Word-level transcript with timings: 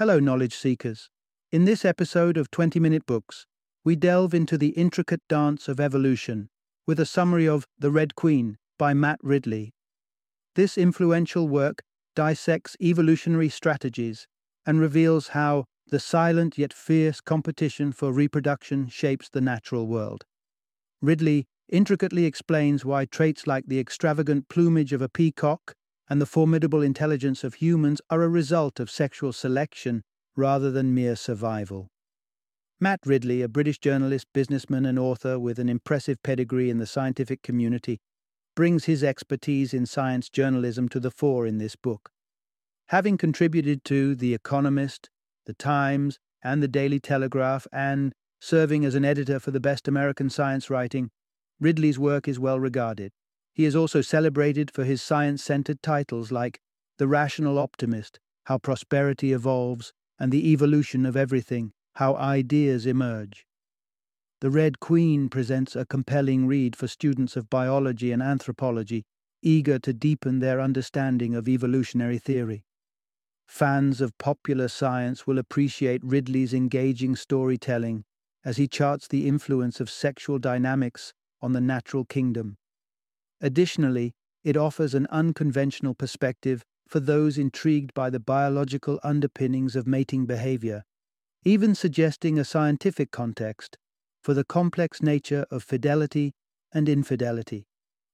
Hello, 0.00 0.18
knowledge 0.18 0.56
seekers. 0.56 1.10
In 1.52 1.66
this 1.66 1.84
episode 1.84 2.38
of 2.38 2.50
20 2.50 2.80
Minute 2.80 3.04
Books, 3.04 3.44
we 3.84 3.96
delve 3.96 4.32
into 4.32 4.56
the 4.56 4.68
intricate 4.68 5.20
dance 5.28 5.68
of 5.68 5.78
evolution 5.78 6.48
with 6.86 6.98
a 6.98 7.04
summary 7.04 7.46
of 7.46 7.66
The 7.78 7.90
Red 7.90 8.14
Queen 8.14 8.56
by 8.78 8.94
Matt 8.94 9.18
Ridley. 9.22 9.74
This 10.54 10.78
influential 10.78 11.48
work 11.48 11.82
dissects 12.16 12.78
evolutionary 12.80 13.50
strategies 13.50 14.26
and 14.64 14.80
reveals 14.80 15.28
how 15.28 15.66
the 15.88 16.00
silent 16.00 16.56
yet 16.56 16.72
fierce 16.72 17.20
competition 17.20 17.92
for 17.92 18.10
reproduction 18.10 18.88
shapes 18.88 19.28
the 19.28 19.42
natural 19.42 19.86
world. 19.86 20.24
Ridley 21.02 21.44
intricately 21.68 22.24
explains 22.24 22.86
why 22.86 23.04
traits 23.04 23.46
like 23.46 23.66
the 23.66 23.78
extravagant 23.78 24.48
plumage 24.48 24.94
of 24.94 25.02
a 25.02 25.10
peacock 25.10 25.74
and 26.10 26.20
the 26.20 26.26
formidable 26.26 26.82
intelligence 26.82 27.44
of 27.44 27.54
humans 27.54 28.00
are 28.10 28.22
a 28.22 28.28
result 28.28 28.80
of 28.80 28.90
sexual 28.90 29.32
selection 29.32 30.02
rather 30.36 30.70
than 30.70 30.92
mere 30.92 31.14
survival. 31.14 31.88
Matt 32.80 32.98
Ridley, 33.06 33.42
a 33.42 33.48
British 33.48 33.78
journalist, 33.78 34.26
businessman, 34.34 34.84
and 34.84 34.98
author 34.98 35.38
with 35.38 35.60
an 35.60 35.68
impressive 35.68 36.20
pedigree 36.24 36.68
in 36.68 36.78
the 36.78 36.86
scientific 36.86 37.42
community, 37.42 38.00
brings 38.56 38.86
his 38.86 39.04
expertise 39.04 39.72
in 39.72 39.86
science 39.86 40.28
journalism 40.28 40.88
to 40.88 40.98
the 40.98 41.10
fore 41.12 41.46
in 41.46 41.58
this 41.58 41.76
book. 41.76 42.10
Having 42.88 43.18
contributed 43.18 43.84
to 43.84 44.16
The 44.16 44.34
Economist, 44.34 45.10
The 45.46 45.54
Times, 45.54 46.18
and 46.42 46.60
The 46.60 46.68
Daily 46.68 46.98
Telegraph, 46.98 47.68
and 47.72 48.12
serving 48.40 48.84
as 48.84 48.96
an 48.96 49.04
editor 49.04 49.38
for 49.38 49.52
the 49.52 49.60
best 49.60 49.86
American 49.86 50.28
science 50.28 50.68
writing, 50.68 51.10
Ridley's 51.60 51.98
work 51.98 52.26
is 52.26 52.40
well 52.40 52.58
regarded. 52.58 53.12
He 53.60 53.66
is 53.66 53.76
also 53.76 54.00
celebrated 54.00 54.70
for 54.70 54.84
his 54.84 55.02
science 55.02 55.44
centered 55.44 55.82
titles 55.82 56.32
like 56.32 56.62
The 56.96 57.06
Rational 57.06 57.58
Optimist, 57.58 58.18
How 58.44 58.56
Prosperity 58.56 59.34
Evolves, 59.34 59.92
and 60.18 60.32
The 60.32 60.50
Evolution 60.52 61.04
of 61.04 61.14
Everything, 61.14 61.72
How 61.96 62.16
Ideas 62.16 62.86
Emerge. 62.86 63.46
The 64.40 64.48
Red 64.48 64.80
Queen 64.80 65.28
presents 65.28 65.76
a 65.76 65.84
compelling 65.84 66.46
read 66.46 66.74
for 66.74 66.88
students 66.88 67.36
of 67.36 67.50
biology 67.50 68.12
and 68.12 68.22
anthropology, 68.22 69.04
eager 69.42 69.78
to 69.80 69.92
deepen 69.92 70.38
their 70.38 70.58
understanding 70.58 71.34
of 71.34 71.46
evolutionary 71.46 72.16
theory. 72.16 72.64
Fans 73.46 74.00
of 74.00 74.16
popular 74.16 74.68
science 74.68 75.26
will 75.26 75.36
appreciate 75.36 76.02
Ridley's 76.02 76.54
engaging 76.54 77.14
storytelling 77.14 78.04
as 78.42 78.56
he 78.56 78.66
charts 78.66 79.06
the 79.06 79.28
influence 79.28 79.80
of 79.80 79.90
sexual 79.90 80.38
dynamics 80.38 81.12
on 81.42 81.52
the 81.52 81.60
natural 81.60 82.06
kingdom 82.06 82.56
Additionally, 83.40 84.12
it 84.44 84.56
offers 84.56 84.94
an 84.94 85.06
unconventional 85.10 85.94
perspective 85.94 86.62
for 86.88 87.00
those 87.00 87.38
intrigued 87.38 87.94
by 87.94 88.10
the 88.10 88.20
biological 88.20 88.98
underpinnings 89.02 89.76
of 89.76 89.86
mating 89.86 90.26
behavior, 90.26 90.82
even 91.44 91.74
suggesting 91.74 92.38
a 92.38 92.44
scientific 92.44 93.10
context 93.10 93.78
for 94.22 94.34
the 94.34 94.44
complex 94.44 95.02
nature 95.02 95.46
of 95.50 95.62
fidelity 95.62 96.32
and 96.72 96.88
infidelity. 96.88 97.66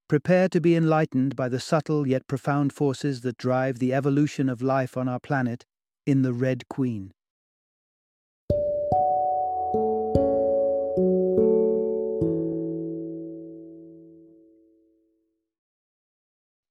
Prepare 0.08 0.48
to 0.48 0.60
be 0.60 0.76
enlightened 0.76 1.34
by 1.34 1.48
the 1.48 1.58
subtle 1.58 2.06
yet 2.06 2.26
profound 2.28 2.72
forces 2.72 3.22
that 3.22 3.36
drive 3.36 3.80
the 3.80 3.92
evolution 3.92 4.48
of 4.48 4.62
life 4.62 4.96
on 4.96 5.08
our 5.08 5.18
planet 5.18 5.64
in 6.06 6.22
The 6.22 6.32
Red 6.32 6.68
Queen. 6.68 7.12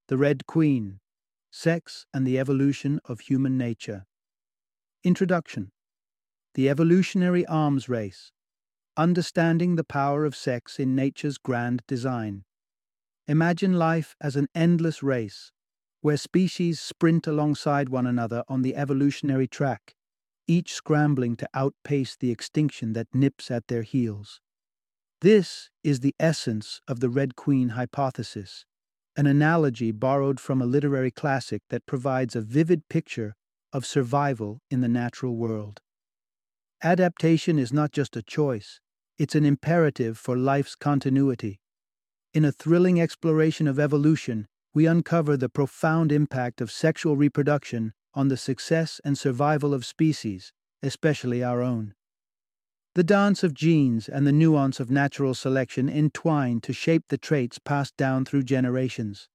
The 0.07 0.17
Red 0.17 0.45
Queen 0.45 0.99
Sex 1.51 2.05
and 2.13 2.27
the 2.27 2.37
Evolution 2.37 2.99
of 3.05 3.21
Human 3.21 3.57
Nature. 3.57 4.05
Introduction 5.03 5.71
The 6.53 6.69
Evolutionary 6.69 7.43
Arms 7.47 7.89
Race 7.89 8.31
Understanding 8.95 9.77
the 9.77 9.83
Power 9.83 10.23
of 10.23 10.35
Sex 10.35 10.77
in 10.77 10.93
Nature's 10.93 11.39
Grand 11.39 11.81
Design. 11.87 12.43
Imagine 13.27 13.79
life 13.79 14.15
as 14.21 14.35
an 14.35 14.47
endless 14.53 15.01
race, 15.01 15.51
where 16.01 16.17
species 16.17 16.79
sprint 16.79 17.25
alongside 17.25 17.89
one 17.89 18.05
another 18.05 18.43
on 18.47 18.61
the 18.61 18.75
evolutionary 18.75 19.47
track, 19.47 19.95
each 20.47 20.75
scrambling 20.75 21.35
to 21.37 21.49
outpace 21.55 22.15
the 22.15 22.29
extinction 22.29 22.93
that 22.93 23.07
nips 23.11 23.49
at 23.49 23.69
their 23.69 23.81
heels. 23.81 24.39
This 25.21 25.71
is 25.83 26.01
the 26.01 26.13
essence 26.19 26.79
of 26.87 26.99
the 26.99 27.09
Red 27.09 27.35
Queen 27.35 27.69
hypothesis 27.69 28.67
an 29.17 29.27
analogy 29.27 29.91
borrowed 29.91 30.39
from 30.39 30.61
a 30.61 30.65
literary 30.65 31.11
classic 31.11 31.61
that 31.69 31.85
provides 31.85 32.35
a 32.35 32.41
vivid 32.41 32.87
picture 32.89 33.35
of 33.71 33.85
survival 33.85 34.61
in 34.69 34.81
the 34.81 34.87
natural 34.87 35.35
world. 35.35 35.81
Adaptation 36.83 37.57
is 37.57 37.71
not 37.71 37.91
just 37.91 38.15
a 38.15 38.21
choice, 38.21 38.79
it's 39.17 39.35
an 39.35 39.45
imperative 39.45 40.17
for 40.17 40.37
life's 40.37 40.75
continuity. 40.75 41.59
In 42.33 42.43
a 42.43 42.51
thrilling 42.51 42.99
exploration 42.99 43.67
of 43.67 43.79
evolution, 43.79 44.47
we 44.73 44.85
uncover 44.85 45.37
the 45.37 45.47
profound 45.47 46.11
impact 46.11 46.59
of 46.59 46.69
sexual 46.69 47.15
reproduction 47.15 47.93
on 48.13 48.27
the 48.27 48.37
success 48.37 48.99
and 49.05 49.17
survival 49.17 49.73
of 49.73 49.85
species, 49.85 50.51
especially 50.83 51.41
our 51.41 51.61
own. 51.61 51.93
The 52.95 53.03
dance 53.03 53.43
of 53.43 53.53
genes 53.53 54.07
and 54.07 54.25
the 54.25 54.31
nuance 54.31 54.79
of 54.79 54.89
natural 54.89 55.33
selection 55.33 55.89
entwine 55.89 56.61
to 56.61 56.71
shape 56.71 57.03
the 57.09 57.17
traits 57.17 57.59
passed 57.59 57.97
down 57.97 58.23
through 58.23 58.43
generations. 58.43 59.27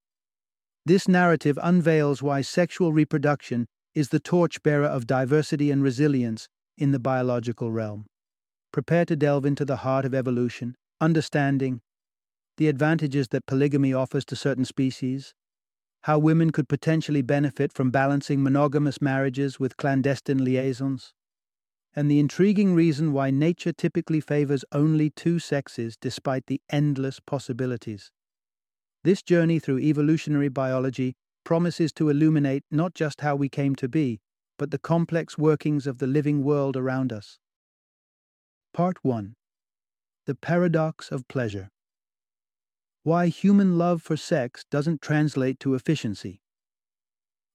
This 0.86 1.06
narrative 1.06 1.58
unveils 1.62 2.22
why 2.22 2.40
sexual 2.40 2.94
reproduction 2.94 3.66
is 3.94 4.08
the 4.08 4.18
torchbearer 4.18 4.86
of 4.86 5.06
diversity 5.06 5.70
and 5.70 5.82
resilience 5.82 6.48
in 6.78 6.92
the 6.92 6.98
biological 6.98 7.70
realm. 7.70 8.06
Prepare 8.72 9.04
to 9.04 9.14
delve 9.14 9.44
into 9.44 9.66
the 9.66 9.76
heart 9.76 10.06
of 10.06 10.14
evolution, 10.14 10.74
understanding 10.98 11.82
the 12.56 12.68
advantages 12.68 13.28
that 13.28 13.44
polygamy 13.44 13.92
offers 13.92 14.24
to 14.24 14.36
certain 14.36 14.64
species, 14.64 15.34
how 16.04 16.18
women 16.18 16.50
could 16.50 16.66
potentially 16.66 17.20
benefit 17.20 17.74
from 17.74 17.90
balancing 17.90 18.42
monogamous 18.42 19.02
marriages 19.02 19.60
with 19.60 19.76
clandestine 19.76 20.42
liaisons, 20.42 21.12
and 21.94 22.10
the 22.10 22.20
intriguing 22.20 22.74
reason 22.74 23.12
why 23.12 23.30
nature 23.30 23.72
typically 23.72 24.20
favors 24.20 24.64
only 24.72 25.10
two 25.10 25.38
sexes 25.38 25.96
despite 26.00 26.46
the 26.46 26.60
endless 26.70 27.18
possibilities. 27.20 28.12
This 29.02 29.22
journey 29.22 29.58
through 29.58 29.80
evolutionary 29.80 30.48
biology 30.48 31.14
promises 31.44 31.92
to 31.94 32.10
illuminate 32.10 32.62
not 32.70 32.94
just 32.94 33.22
how 33.22 33.34
we 33.34 33.48
came 33.48 33.74
to 33.76 33.88
be, 33.88 34.20
but 34.58 34.70
the 34.70 34.78
complex 34.78 35.38
workings 35.38 35.86
of 35.86 35.98
the 35.98 36.06
living 36.06 36.44
world 36.44 36.76
around 36.76 37.12
us. 37.12 37.38
Part 38.72 38.98
1 39.02 39.34
The 40.26 40.34
Paradox 40.34 41.10
of 41.10 41.26
Pleasure 41.28 41.70
Why 43.02 43.28
Human 43.28 43.78
Love 43.78 44.02
for 44.02 44.16
Sex 44.16 44.64
Doesn't 44.70 45.02
Translate 45.02 45.58
to 45.60 45.74
Efficiency. 45.74 46.40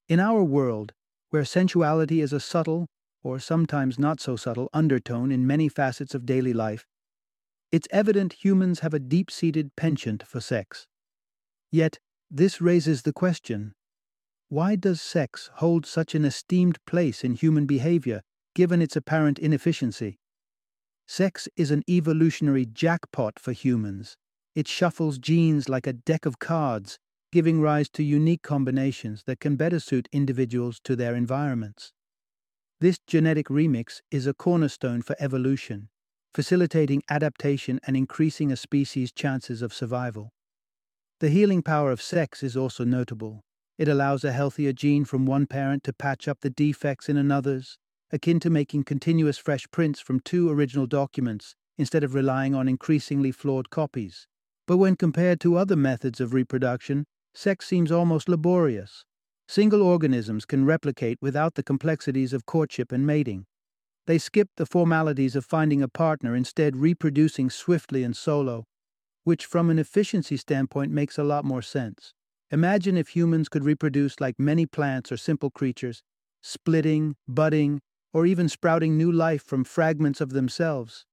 In 0.10 0.20
our 0.20 0.44
world, 0.44 0.94
where 1.30 1.46
sensuality 1.46 2.22
is 2.22 2.34
a 2.34 2.40
subtle 2.40 2.88
or 3.26 3.40
sometimes 3.40 3.98
not 3.98 4.22
so 4.22 4.36
subtle, 4.36 4.70
undertone 4.72 5.32
in 5.32 5.48
many 5.48 5.68
facets 5.68 6.14
of 6.14 6.28
daily 6.28 6.54
life, 6.54 6.86
it's 7.72 7.88
evident 7.90 8.46
humans 8.46 8.82
have 8.82 8.94
a 8.94 9.00
deep 9.00 9.32
seated 9.32 9.76
penchant 9.76 10.22
for 10.22 10.40
sex. 10.40 10.86
Yet, 11.72 11.98
this 12.30 12.62
raises 12.62 13.02
the 13.02 13.12
question 13.12 13.74
why 14.48 14.76
does 14.76 15.02
sex 15.02 15.50
hold 15.56 15.88
such 15.88 16.14
an 16.14 16.24
esteemed 16.24 16.78
place 16.86 17.24
in 17.24 17.34
human 17.34 17.66
behavior, 17.66 18.22
given 18.54 18.80
its 18.80 18.96
apparent 18.96 19.40
inefficiency? 19.40 20.20
Sex 21.08 21.50
is 21.58 21.72
an 21.72 21.82
evolutionary 21.90 22.68
jackpot 22.68 23.40
for 23.40 23.54
humans. 23.54 24.18
It 24.54 24.68
shuffles 24.68 25.18
genes 25.18 25.68
like 25.68 25.88
a 25.88 25.94
deck 25.94 26.28
of 26.28 26.38
cards, 26.38 27.00
giving 27.32 27.60
rise 27.60 27.90
to 27.90 28.04
unique 28.04 28.44
combinations 28.44 29.24
that 29.26 29.40
can 29.40 29.56
better 29.56 29.80
suit 29.80 30.08
individuals 30.14 30.80
to 30.84 30.96
their 30.96 31.16
environments. 31.16 31.92
This 32.86 33.00
genetic 33.08 33.48
remix 33.48 34.02
is 34.12 34.28
a 34.28 34.34
cornerstone 34.36 35.02
for 35.02 35.16
evolution, 35.18 35.90
facilitating 36.36 37.02
adaptation 37.10 37.80
and 37.88 37.98
increasing 37.98 38.52
a 38.52 38.56
species' 38.56 39.12
chances 39.12 39.64
of 39.64 39.74
survival. 39.74 40.30
The 41.20 41.30
healing 41.30 41.64
power 41.64 41.92
of 41.92 42.00
sex 42.00 42.44
is 42.44 42.56
also 42.56 42.84
notable. 42.84 43.42
It 43.80 43.88
allows 43.88 44.24
a 44.24 44.32
healthier 44.32 44.72
gene 44.72 45.04
from 45.04 45.26
one 45.26 45.48
parent 45.48 45.84
to 45.86 45.94
patch 45.94 46.28
up 46.28 46.42
the 46.42 46.52
defects 46.52 47.10
in 47.10 47.18
another's, 47.18 47.80
akin 48.12 48.40
to 48.42 48.52
making 48.52 48.84
continuous 48.84 49.40
fresh 49.40 49.66
prints 49.72 50.00
from 50.00 50.20
two 50.20 50.52
original 50.52 50.86
documents 50.86 51.56
instead 51.80 52.04
of 52.04 52.14
relying 52.14 52.54
on 52.54 52.68
increasingly 52.68 53.32
flawed 53.32 53.72
copies. 53.72 54.28
But 54.68 54.78
when 54.78 54.96
compared 54.96 55.40
to 55.40 55.58
other 55.58 55.76
methods 55.76 56.22
of 56.22 56.36
reproduction, 56.36 57.08
sex 57.34 57.66
seems 57.66 57.92
almost 57.92 58.30
laborious. 58.30 59.06
Single 59.48 59.82
organisms 59.82 60.46
can 60.46 60.66
replicate 60.66 61.18
without 61.22 61.56
the 61.56 61.64
complexities 61.64 62.34
of 62.34 62.46
courtship 62.46 62.92
and 62.92 63.06
mating. 63.06 63.46
They 64.08 64.18
skip 64.18 64.50
the 64.58 64.66
formalities 64.66 65.36
of 65.36 65.46
finding 65.46 65.82
a 65.82 65.88
partner, 65.88 66.36
instead, 66.36 66.76
reproducing 66.76 67.50
swiftly 67.50 68.04
and 68.04 68.16
solo, 68.16 68.66
which, 69.24 69.46
from 69.46 69.70
an 69.70 69.80
efficiency 69.80 70.38
standpoint, 70.38 70.92
makes 70.92 71.18
a 71.18 71.24
lot 71.24 71.46
more 71.46 71.62
sense. 71.62 72.14
Imagine 72.52 72.98
if 72.98 73.10
humans 73.10 73.50
could 73.50 73.64
reproduce 73.64 74.20
like 74.20 74.40
many 74.40 74.66
plants 74.66 75.12
or 75.12 75.18
simple 75.18 75.50
creatures, 75.50 76.04
splitting, 76.42 77.16
budding, 77.28 77.82
or 78.14 78.26
even 78.26 78.48
sprouting 78.48 78.98
new 78.98 79.12
life 79.12 79.44
from 79.44 79.64
fragments 79.64 80.22
of 80.22 80.30
themselves. 80.30 81.06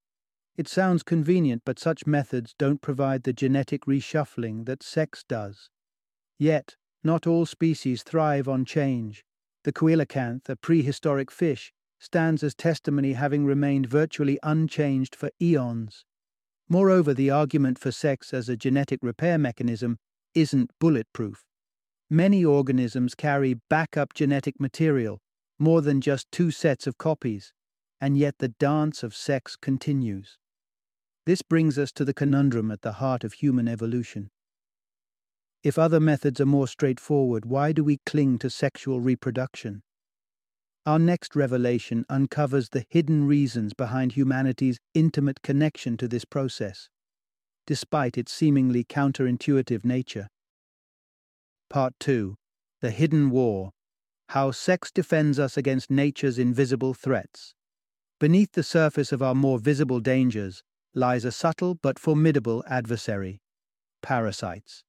It 0.55 0.67
sounds 0.67 1.01
convenient, 1.01 1.63
but 1.65 1.79
such 1.79 2.05
methods 2.05 2.53
don't 2.59 2.81
provide 2.81 3.23
the 3.23 3.33
genetic 3.33 3.85
reshuffling 3.85 4.65
that 4.65 4.83
sex 4.83 5.23
does. 5.27 5.69
Yet, 6.37 6.75
not 7.03 7.27
all 7.27 7.45
species 7.45 8.03
thrive 8.03 8.47
on 8.47 8.65
change. 8.65 9.23
The 9.63 9.73
coelacanth, 9.73 10.49
a 10.49 10.55
prehistoric 10.55 11.31
fish, 11.31 11.71
stands 11.99 12.43
as 12.43 12.53
testimony 12.53 13.13
having 13.13 13.45
remained 13.45 13.87
virtually 13.87 14.37
unchanged 14.43 15.15
for 15.15 15.29
eons. 15.41 16.05
Moreover, 16.67 17.13
the 17.13 17.29
argument 17.29 17.79
for 17.79 17.91
sex 17.91 18.33
as 18.33 18.49
a 18.49 18.57
genetic 18.57 18.99
repair 19.01 19.37
mechanism 19.37 19.99
isn't 20.33 20.71
bulletproof. 20.79 21.45
Many 22.09 22.43
organisms 22.43 23.15
carry 23.15 23.55
backup 23.69 24.13
genetic 24.13 24.59
material, 24.59 25.19
more 25.57 25.81
than 25.81 26.01
just 26.01 26.31
two 26.31 26.51
sets 26.51 26.87
of 26.87 26.97
copies, 26.97 27.53
and 28.01 28.17
yet 28.17 28.35
the 28.39 28.49
dance 28.49 29.01
of 29.01 29.15
sex 29.15 29.55
continues. 29.55 30.37
This 31.25 31.41
brings 31.41 31.79
us 31.79 31.91
to 31.93 32.03
the 32.03 32.13
conundrum 32.13 32.69
at 32.69 32.81
the 32.81 32.93
heart 32.93 33.23
of 33.23 33.33
human 33.33 33.67
evolution. 33.69 34.29
If 35.63 35.79
other 35.79 36.01
methods 36.01 36.41
are 36.41 36.45
more 36.45 36.67
straightforward, 36.67 37.45
why 37.45 37.71
do 37.71 37.85
we 37.85 37.99
cling 38.05 38.37
to 38.39 38.49
sexual 38.49 38.99
reproduction? 38.99 39.81
Our 40.85 40.99
next 40.99 41.37
revelation 41.37 42.05
uncovers 42.09 42.67
the 42.69 42.85
hidden 42.89 43.25
reasons 43.25 43.73
behind 43.73 44.11
humanity's 44.11 44.77
intimate 44.93 45.41
connection 45.41 45.95
to 45.97 46.09
this 46.09 46.25
process, 46.25 46.89
despite 47.65 48.17
its 48.17 48.33
seemingly 48.33 48.83
counterintuitive 48.83 49.85
nature. 49.85 50.27
Part 51.69 51.93
2 52.01 52.35
The 52.81 52.91
Hidden 52.91 53.29
War 53.29 53.71
How 54.29 54.51
Sex 54.51 54.91
Defends 54.91 55.39
Us 55.39 55.55
Against 55.55 55.89
Nature's 55.89 56.37
Invisible 56.37 56.93
Threats. 56.93 57.53
Beneath 58.19 58.51
the 58.51 58.63
surface 58.63 59.13
of 59.13 59.21
our 59.21 59.33
more 59.33 59.59
visible 59.59 60.01
dangers 60.01 60.61
lies 60.93 61.23
a 61.23 61.31
subtle 61.31 61.75
but 61.75 61.97
formidable 61.97 62.65
adversary 62.67 63.39
parasites. 64.01 64.83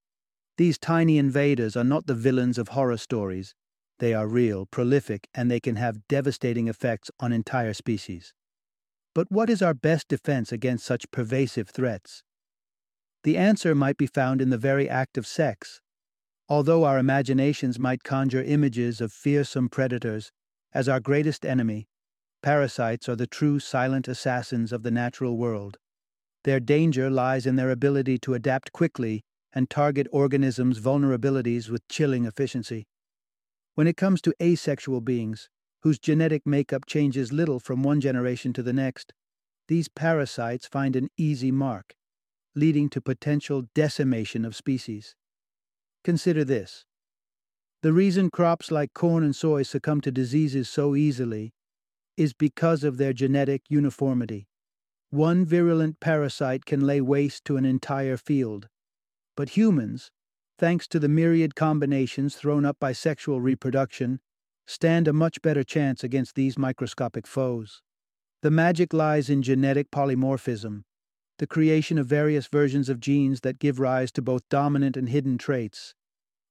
These 0.57 0.79
tiny 0.79 1.19
invaders 1.19 1.77
are 1.77 1.85
not 1.85 2.07
the 2.07 2.15
villains 2.15 2.59
of 2.59 2.69
horror 2.69 2.97
stories, 2.97 3.55
they 3.99 4.15
are 4.15 4.29
real, 4.29 4.67
prolific, 4.67 5.29
and 5.35 5.51
they 5.51 5.61
can 5.61 5.77
have 5.77 6.07
devastating 6.09 6.69
effects 6.69 7.11
on 7.21 7.33
entire 7.33 7.75
species. 7.75 8.35
But 9.15 9.31
what 9.31 9.51
is 9.51 9.63
our 9.63 9.75
best 9.75 10.09
defense 10.09 10.53
against 10.53 10.85
such 10.85 11.11
pervasive 11.11 11.69
threats? 11.69 12.23
The 13.23 13.37
answer 13.37 13.75
might 13.75 13.97
be 13.97 14.07
found 14.07 14.41
in 14.41 14.51
the 14.51 14.59
very 14.59 14.89
act 14.89 15.17
of 15.17 15.27
sex. 15.27 15.81
Although 16.49 16.85
our 16.85 16.99
imaginations 16.99 17.79
might 17.79 18.05
conjure 18.05 18.43
images 18.43 19.01
of 19.01 19.13
fearsome 19.13 19.69
predators 19.69 20.31
as 20.73 20.89
our 20.89 21.01
greatest 21.01 21.47
enemy, 21.47 21.89
parasites 22.43 23.09
are 23.09 23.17
the 23.17 23.27
true 23.27 23.59
silent 23.59 24.09
assassins 24.09 24.73
of 24.73 24.83
the 24.83 24.91
natural 24.91 25.37
world. 25.37 25.79
Their 26.43 26.61
danger 26.61 27.09
lies 27.09 27.47
in 27.47 27.57
their 27.57 27.71
ability 27.71 28.19
to 28.19 28.35
adapt 28.35 28.73
quickly 28.73 29.25
and 29.55 29.71
target 29.71 30.07
organisms' 30.11 30.81
vulnerabilities 30.81 31.71
with 31.71 31.87
chilling 31.89 32.27
efficiency. 32.27 32.87
When 33.75 33.87
it 33.87 33.97
comes 33.97 34.21
to 34.23 34.35
asexual 34.43 35.01
beings, 35.01 35.49
whose 35.83 35.99
genetic 35.99 36.47
makeup 36.47 36.87
changes 36.87 37.33
little 37.33 37.61
from 37.61 37.83
one 37.83 38.01
generation 38.01 38.53
to 38.55 38.63
the 38.63 38.73
next, 38.73 39.13
these 39.69 39.89
parasites 39.89 40.67
find 40.67 40.97
an 40.97 41.09
easy 41.17 41.51
mark, 41.51 41.95
leading 42.55 42.89
to 42.91 43.01
potential 43.01 43.65
decimation 43.75 44.45
of 44.45 44.57
species. 44.57 45.15
Consider 46.03 46.45
this. 46.45 46.85
The 47.83 47.93
reason 47.93 48.31
crops 48.31 48.71
like 48.71 48.95
corn 48.95 49.23
and 49.23 49.37
soy 49.37 49.63
succumb 49.63 50.01
to 50.03 50.11
diseases 50.11 50.69
so 50.69 50.95
easily 50.95 51.53
is 52.17 52.33
because 52.33 52.85
of 52.85 52.97
their 52.97 53.13
genetic 53.13 53.63
uniformity. 53.69 54.49
One 55.11 55.45
virulent 55.45 56.01
parasite 56.01 56.65
can 56.65 56.81
lay 56.87 57.01
waste 57.01 57.45
to 57.45 57.57
an 57.57 57.65
entire 57.65 58.17
field. 58.17 58.69
But 59.37 59.51
humans, 59.51 60.11
thanks 60.59 60.87
to 60.89 60.99
the 60.99 61.09
myriad 61.09 61.55
combinations 61.55 62.37
thrown 62.37 62.65
up 62.65 62.79
by 62.79 62.93
sexual 62.93 63.41
reproduction, 63.41 64.21
stand 64.67 65.09
a 65.09 65.13
much 65.13 65.43
better 65.43 65.65
chance 65.65 66.05
against 66.05 66.35
these 66.35 66.57
microscopic 66.57 67.27
foes. 67.27 67.83
The 68.43 68.51
magic 68.51 68.93
lies 68.93 69.29
in 69.29 69.43
genetic 69.43 69.91
polymorphism, 69.91 70.85
the 71.39 71.47
creation 71.47 71.99
of 71.99 72.07
various 72.07 72.47
versions 72.47 72.89
of 72.89 73.01
genes 73.01 73.41
that 73.41 73.59
give 73.59 73.81
rise 73.81 74.13
to 74.13 74.23
both 74.23 74.49
dominant 74.49 74.97
and 74.97 75.09
hidden 75.09 75.39
traits. 75.39 75.95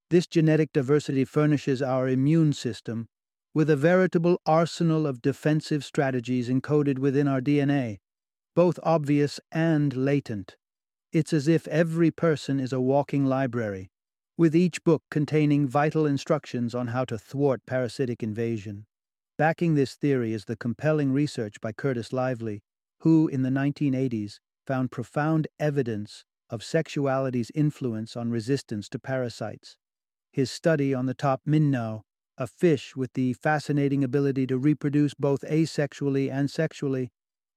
This 0.10 0.28
genetic 0.28 0.74
diversity 0.74 1.26
furnishes 1.26 1.82
our 1.82 2.08
immune 2.08 2.54
system 2.54 3.08
with 3.54 3.70
a 3.70 3.76
veritable 3.76 4.42
arsenal 4.46 5.06
of 5.06 5.22
defensive 5.22 5.86
strategies 5.86 6.50
encoded 6.50 6.98
within 6.98 7.28
our 7.28 7.40
DNA, 7.40 8.00
both 8.56 8.80
obvious 8.84 9.40
and 9.52 9.96
latent. 9.96 10.58
It's 11.14 11.32
as 11.32 11.48
if 11.48 11.68
every 11.68 12.10
person 12.10 12.60
is 12.60 12.74
a 12.74 12.82
walking 12.82 13.24
library, 13.24 13.92
with 14.36 14.56
each 14.56 14.84
book 14.84 15.04
containing 15.12 15.68
vital 15.68 16.08
instructions 16.08 16.74
on 16.74 16.88
how 16.88 17.06
to 17.06 17.20
thwart 17.20 17.62
parasitic 17.68 18.24
invasion. 18.24 18.88
Backing 19.38 19.76
this 19.76 19.94
theory 19.94 20.34
is 20.34 20.46
the 20.46 20.56
compelling 20.56 21.12
research 21.12 21.62
by 21.62 21.72
Curtis 21.72 22.14
Lively, 22.14 22.64
who, 23.02 23.28
in 23.28 23.44
the 23.44 23.52
1980s, 23.52 24.40
found 24.66 24.90
profound 24.90 25.48
evidence 25.60 26.26
of 26.50 26.62
sexuality's 26.64 27.52
influence 27.54 28.18
on 28.18 28.32
resistance 28.32 28.90
to 28.90 28.98
parasites. 28.98 29.78
His 30.32 30.50
study 30.50 30.96
on 30.96 31.06
the 31.06 31.14
top 31.14 31.42
minnow, 31.46 32.06
a 32.40 32.48
fish 32.48 32.96
with 32.96 33.14
the 33.14 33.34
fascinating 33.34 34.04
ability 34.04 34.48
to 34.48 34.58
reproduce 34.58 35.14
both 35.14 35.42
asexually 35.42 36.32
and 36.32 36.50
sexually, 36.50 37.12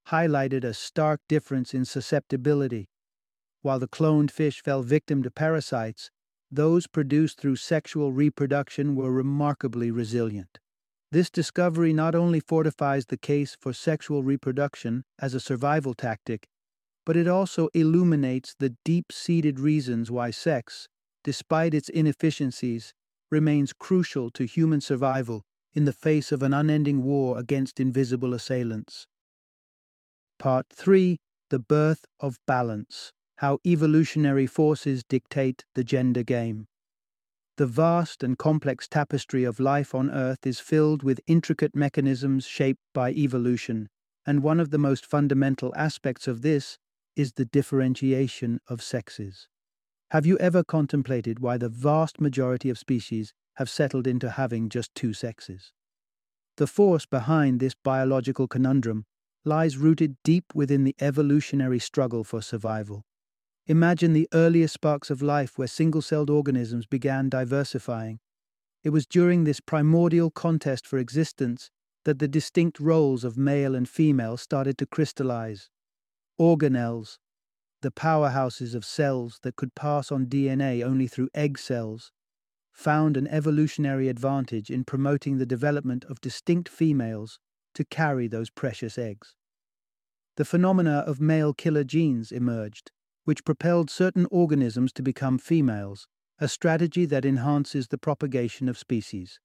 highlighted 0.08 0.62
a 0.62 0.74
stark 0.74 1.22
difference 1.26 1.72
in 1.72 1.86
susceptibility. 1.86 2.90
While 3.66 3.80
the 3.80 3.88
cloned 3.88 4.30
fish 4.30 4.62
fell 4.62 4.84
victim 4.84 5.24
to 5.24 5.30
parasites, 5.32 6.12
those 6.52 6.86
produced 6.86 7.40
through 7.40 7.56
sexual 7.56 8.12
reproduction 8.12 8.94
were 8.94 9.10
remarkably 9.10 9.90
resilient. 9.90 10.60
This 11.10 11.30
discovery 11.30 11.92
not 11.92 12.14
only 12.14 12.38
fortifies 12.38 13.06
the 13.06 13.16
case 13.16 13.56
for 13.60 13.72
sexual 13.72 14.22
reproduction 14.22 15.02
as 15.18 15.34
a 15.34 15.40
survival 15.40 15.94
tactic, 15.94 16.46
but 17.04 17.16
it 17.16 17.26
also 17.26 17.68
illuminates 17.74 18.54
the 18.56 18.76
deep 18.84 19.10
seated 19.10 19.58
reasons 19.58 20.12
why 20.12 20.30
sex, 20.30 20.86
despite 21.24 21.74
its 21.74 21.88
inefficiencies, 21.88 22.94
remains 23.32 23.72
crucial 23.72 24.30
to 24.30 24.44
human 24.44 24.80
survival 24.80 25.42
in 25.74 25.86
the 25.86 25.92
face 25.92 26.30
of 26.30 26.40
an 26.44 26.54
unending 26.54 27.02
war 27.02 27.36
against 27.36 27.80
invisible 27.80 28.32
assailants. 28.32 29.08
Part 30.38 30.66
3 30.72 31.18
The 31.50 31.58
Birth 31.58 32.04
of 32.20 32.38
Balance 32.46 33.12
how 33.36 33.58
evolutionary 33.66 34.46
forces 34.46 35.04
dictate 35.04 35.64
the 35.74 35.84
gender 35.84 36.22
game. 36.22 36.66
The 37.56 37.66
vast 37.66 38.22
and 38.22 38.36
complex 38.36 38.86
tapestry 38.86 39.44
of 39.44 39.58
life 39.58 39.94
on 39.94 40.10
Earth 40.10 40.46
is 40.46 40.60
filled 40.60 41.02
with 41.02 41.20
intricate 41.26 41.74
mechanisms 41.74 42.44
shaped 42.44 42.82
by 42.92 43.12
evolution, 43.12 43.88
and 44.26 44.42
one 44.42 44.60
of 44.60 44.70
the 44.70 44.78
most 44.78 45.06
fundamental 45.06 45.72
aspects 45.74 46.28
of 46.28 46.42
this 46.42 46.76
is 47.14 47.32
the 47.32 47.46
differentiation 47.46 48.60
of 48.68 48.82
sexes. 48.82 49.48
Have 50.10 50.26
you 50.26 50.36
ever 50.38 50.62
contemplated 50.62 51.40
why 51.40 51.56
the 51.56 51.70
vast 51.70 52.20
majority 52.20 52.68
of 52.68 52.78
species 52.78 53.32
have 53.54 53.70
settled 53.70 54.06
into 54.06 54.30
having 54.30 54.68
just 54.68 54.94
two 54.94 55.14
sexes? 55.14 55.72
The 56.58 56.66
force 56.66 57.06
behind 57.06 57.58
this 57.58 57.74
biological 57.74 58.48
conundrum 58.48 59.06
lies 59.46 59.78
rooted 59.78 60.16
deep 60.24 60.44
within 60.54 60.84
the 60.84 60.94
evolutionary 61.00 61.78
struggle 61.78 62.22
for 62.22 62.42
survival. 62.42 63.05
Imagine 63.68 64.12
the 64.12 64.28
earliest 64.32 64.74
sparks 64.74 65.10
of 65.10 65.22
life 65.22 65.58
where 65.58 65.66
single 65.66 66.00
celled 66.00 66.30
organisms 66.30 66.86
began 66.86 67.28
diversifying. 67.28 68.20
It 68.84 68.90
was 68.90 69.06
during 69.06 69.42
this 69.42 69.58
primordial 69.58 70.30
contest 70.30 70.86
for 70.86 70.98
existence 70.98 71.70
that 72.04 72.20
the 72.20 72.28
distinct 72.28 72.78
roles 72.78 73.24
of 73.24 73.36
male 73.36 73.74
and 73.74 73.88
female 73.88 74.36
started 74.36 74.78
to 74.78 74.86
crystallize. 74.86 75.68
Organelles, 76.40 77.18
the 77.82 77.90
powerhouses 77.90 78.76
of 78.76 78.84
cells 78.84 79.40
that 79.42 79.56
could 79.56 79.74
pass 79.74 80.12
on 80.12 80.26
DNA 80.26 80.84
only 80.84 81.08
through 81.08 81.28
egg 81.34 81.58
cells, 81.58 82.12
found 82.72 83.16
an 83.16 83.26
evolutionary 83.26 84.08
advantage 84.08 84.70
in 84.70 84.84
promoting 84.84 85.38
the 85.38 85.46
development 85.46 86.04
of 86.04 86.20
distinct 86.20 86.68
females 86.68 87.40
to 87.74 87.84
carry 87.84 88.28
those 88.28 88.50
precious 88.50 88.96
eggs. 88.96 89.34
The 90.36 90.44
phenomena 90.44 91.02
of 91.06 91.20
male 91.20 91.52
killer 91.52 91.84
genes 91.84 92.30
emerged, 92.30 92.92
which 93.26 93.44
propelled 93.44 93.90
certain 93.90 94.26
organisms 94.30 94.92
to 94.92 95.02
become 95.02 95.36
females, 95.36 96.06
a 96.38 96.48
strategy 96.48 97.04
that 97.04 97.24
enhances 97.24 97.88
the 97.88 97.98
propagation 97.98 98.68
of 98.68 98.78
species. 98.78 99.40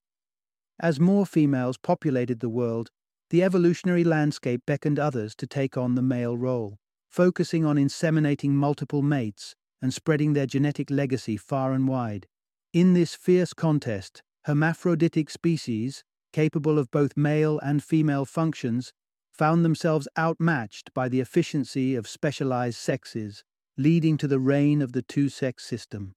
As 0.80 1.00
more 1.00 1.26
females 1.26 1.76
populated 1.76 2.38
the 2.38 2.48
world, 2.48 2.90
the 3.30 3.42
evolutionary 3.42 4.04
landscape 4.04 4.62
beckoned 4.66 5.00
others 5.00 5.34
to 5.34 5.46
take 5.46 5.76
on 5.76 5.96
the 5.96 6.02
male 6.02 6.36
role, 6.36 6.78
focusing 7.08 7.64
on 7.64 7.76
inseminating 7.76 8.50
multiple 8.50 9.02
mates 9.02 9.56
and 9.80 9.92
spreading 9.92 10.32
their 10.32 10.46
genetic 10.46 10.88
legacy 10.88 11.36
far 11.36 11.72
and 11.72 11.88
wide. 11.88 12.26
In 12.72 12.94
this 12.94 13.16
fierce 13.16 13.52
contest, 13.52 14.22
hermaphroditic 14.44 15.28
species, 15.28 16.04
capable 16.32 16.78
of 16.78 16.90
both 16.92 17.16
male 17.16 17.58
and 17.58 17.82
female 17.82 18.24
functions, 18.24 18.92
found 19.32 19.64
themselves 19.64 20.06
outmatched 20.16 20.94
by 20.94 21.08
the 21.08 21.20
efficiency 21.20 21.96
of 21.96 22.06
specialized 22.06 22.78
sexes, 22.78 23.42
leading 23.76 24.16
to 24.18 24.28
the 24.28 24.38
reign 24.38 24.82
of 24.82 24.92
the 24.92 25.02
two 25.02 25.28
sex 25.28 25.64
system. 25.64 26.14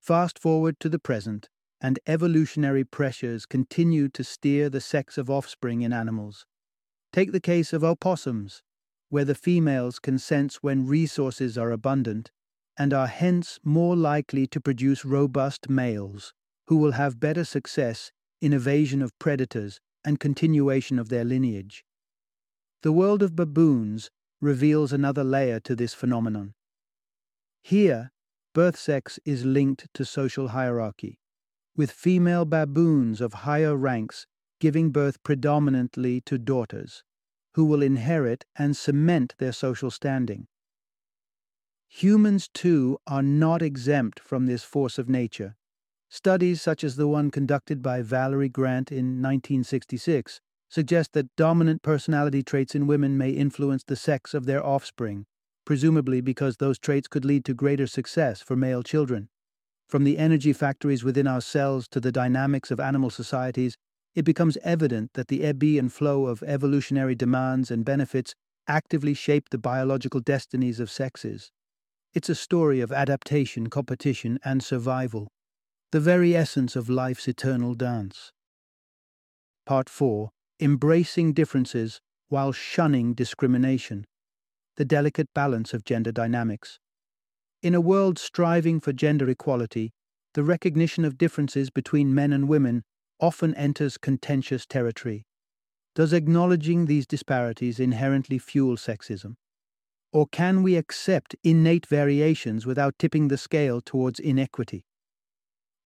Fast 0.00 0.38
forward 0.38 0.80
to 0.80 0.88
the 0.88 0.98
present, 0.98 1.48
and 1.80 1.98
evolutionary 2.06 2.84
pressures 2.84 3.46
continue 3.46 4.08
to 4.08 4.24
steer 4.24 4.68
the 4.68 4.80
sex 4.80 5.16
of 5.16 5.30
offspring 5.30 5.82
in 5.82 5.92
animals. 5.92 6.46
Take 7.12 7.32
the 7.32 7.40
case 7.40 7.72
of 7.72 7.84
opossums, 7.84 8.62
where 9.08 9.24
the 9.24 9.34
females 9.34 9.98
can 9.98 10.18
sense 10.18 10.56
when 10.56 10.86
resources 10.86 11.58
are 11.58 11.70
abundant 11.70 12.30
and 12.78 12.94
are 12.94 13.08
hence 13.08 13.58
more 13.64 13.96
likely 13.96 14.46
to 14.46 14.60
produce 14.60 15.04
robust 15.04 15.68
males 15.68 16.32
who 16.68 16.76
will 16.76 16.92
have 16.92 17.20
better 17.20 17.44
success 17.44 18.12
in 18.40 18.52
evasion 18.52 19.02
of 19.02 19.18
predators 19.18 19.80
and 20.04 20.20
continuation 20.20 20.98
of 20.98 21.08
their 21.08 21.24
lineage. 21.24 21.84
The 22.82 22.92
world 22.92 23.22
of 23.22 23.36
baboons 23.36 24.10
reveals 24.40 24.92
another 24.92 25.24
layer 25.24 25.60
to 25.60 25.76
this 25.76 25.92
phenomenon. 25.92 26.54
Here, 27.62 28.10
birth 28.52 28.76
sex 28.76 29.18
is 29.24 29.44
linked 29.44 29.88
to 29.94 30.04
social 30.04 30.48
hierarchy, 30.48 31.18
with 31.76 31.90
female 31.90 32.44
baboons 32.44 33.20
of 33.20 33.32
higher 33.32 33.76
ranks 33.76 34.26
giving 34.60 34.90
birth 34.90 35.22
predominantly 35.22 36.20
to 36.20 36.38
daughters, 36.38 37.02
who 37.54 37.64
will 37.64 37.82
inherit 37.82 38.44
and 38.56 38.76
cement 38.76 39.34
their 39.38 39.52
social 39.52 39.90
standing. 39.90 40.46
Humans, 41.88 42.48
too, 42.54 42.98
are 43.06 43.22
not 43.22 43.62
exempt 43.62 44.20
from 44.20 44.46
this 44.46 44.62
force 44.62 44.98
of 44.98 45.08
nature. 45.08 45.56
Studies 46.08 46.62
such 46.62 46.84
as 46.84 46.96
the 46.96 47.08
one 47.08 47.30
conducted 47.30 47.82
by 47.82 48.02
Valerie 48.02 48.48
Grant 48.48 48.92
in 48.92 49.22
1966 49.22 50.40
suggest 50.68 51.12
that 51.14 51.34
dominant 51.36 51.82
personality 51.82 52.42
traits 52.42 52.74
in 52.74 52.86
women 52.86 53.18
may 53.18 53.30
influence 53.30 53.82
the 53.82 53.96
sex 53.96 54.34
of 54.34 54.46
their 54.46 54.64
offspring, 54.64 55.26
presumably 55.70 56.20
because 56.20 56.56
those 56.56 56.80
traits 56.80 57.06
could 57.06 57.24
lead 57.24 57.44
to 57.44 57.54
greater 57.54 57.86
success 57.86 58.42
for 58.42 58.56
male 58.56 58.82
children. 58.82 59.28
From 59.88 60.02
the 60.02 60.18
energy 60.18 60.52
factories 60.52 61.04
within 61.04 61.28
our 61.28 61.40
cells 61.40 61.86
to 61.92 62.00
the 62.00 62.10
dynamics 62.10 62.72
of 62.72 62.80
animal 62.80 63.08
societies, 63.08 63.76
it 64.12 64.24
becomes 64.24 64.58
evident 64.64 65.12
that 65.14 65.28
the 65.28 65.44
ebb 65.44 65.62
and 65.62 65.92
flow 65.92 66.26
of 66.26 66.42
evolutionary 66.42 67.14
demands 67.14 67.70
and 67.70 67.84
benefits 67.84 68.34
actively 68.66 69.14
shape 69.14 69.50
the 69.50 69.58
biological 69.58 70.18
destinies 70.18 70.80
of 70.80 70.90
sexes. 70.90 71.52
It's 72.14 72.28
a 72.28 72.34
story 72.34 72.80
of 72.80 72.90
adaptation, 72.90 73.68
competition, 73.68 74.40
and 74.44 74.64
survival, 74.64 75.28
the 75.92 76.00
very 76.00 76.34
essence 76.34 76.74
of 76.74 76.90
life's 76.90 77.28
eternal 77.28 77.74
dance. 77.74 78.32
Part 79.66 79.88
4 79.88 80.30
Embracing 80.58 81.32
Differences 81.32 82.00
while 82.28 82.50
Shunning 82.50 83.14
Discrimination 83.14 84.04
The 84.80 84.86
Delicate 84.86 85.28
Balance 85.34 85.74
of 85.74 85.84
Gender 85.84 86.10
Dynamics. 86.10 86.78
In 87.62 87.74
a 87.74 87.82
world 87.82 88.18
striving 88.18 88.80
for 88.80 88.94
gender 88.94 89.28
equality, 89.28 89.92
the 90.32 90.42
recognition 90.42 91.04
of 91.04 91.18
differences 91.18 91.68
between 91.68 92.14
men 92.14 92.32
and 92.32 92.48
women 92.48 92.84
often 93.20 93.54
enters 93.56 93.98
contentious 93.98 94.64
territory. 94.64 95.26
Does 95.94 96.14
acknowledging 96.14 96.86
these 96.86 97.06
disparities 97.06 97.78
inherently 97.78 98.38
fuel 98.38 98.76
sexism? 98.78 99.34
Or 100.14 100.26
can 100.26 100.62
we 100.62 100.76
accept 100.76 101.36
innate 101.44 101.84
variations 101.84 102.64
without 102.64 102.94
tipping 102.98 103.28
the 103.28 103.36
scale 103.36 103.82
towards 103.82 104.18
inequity? 104.18 104.86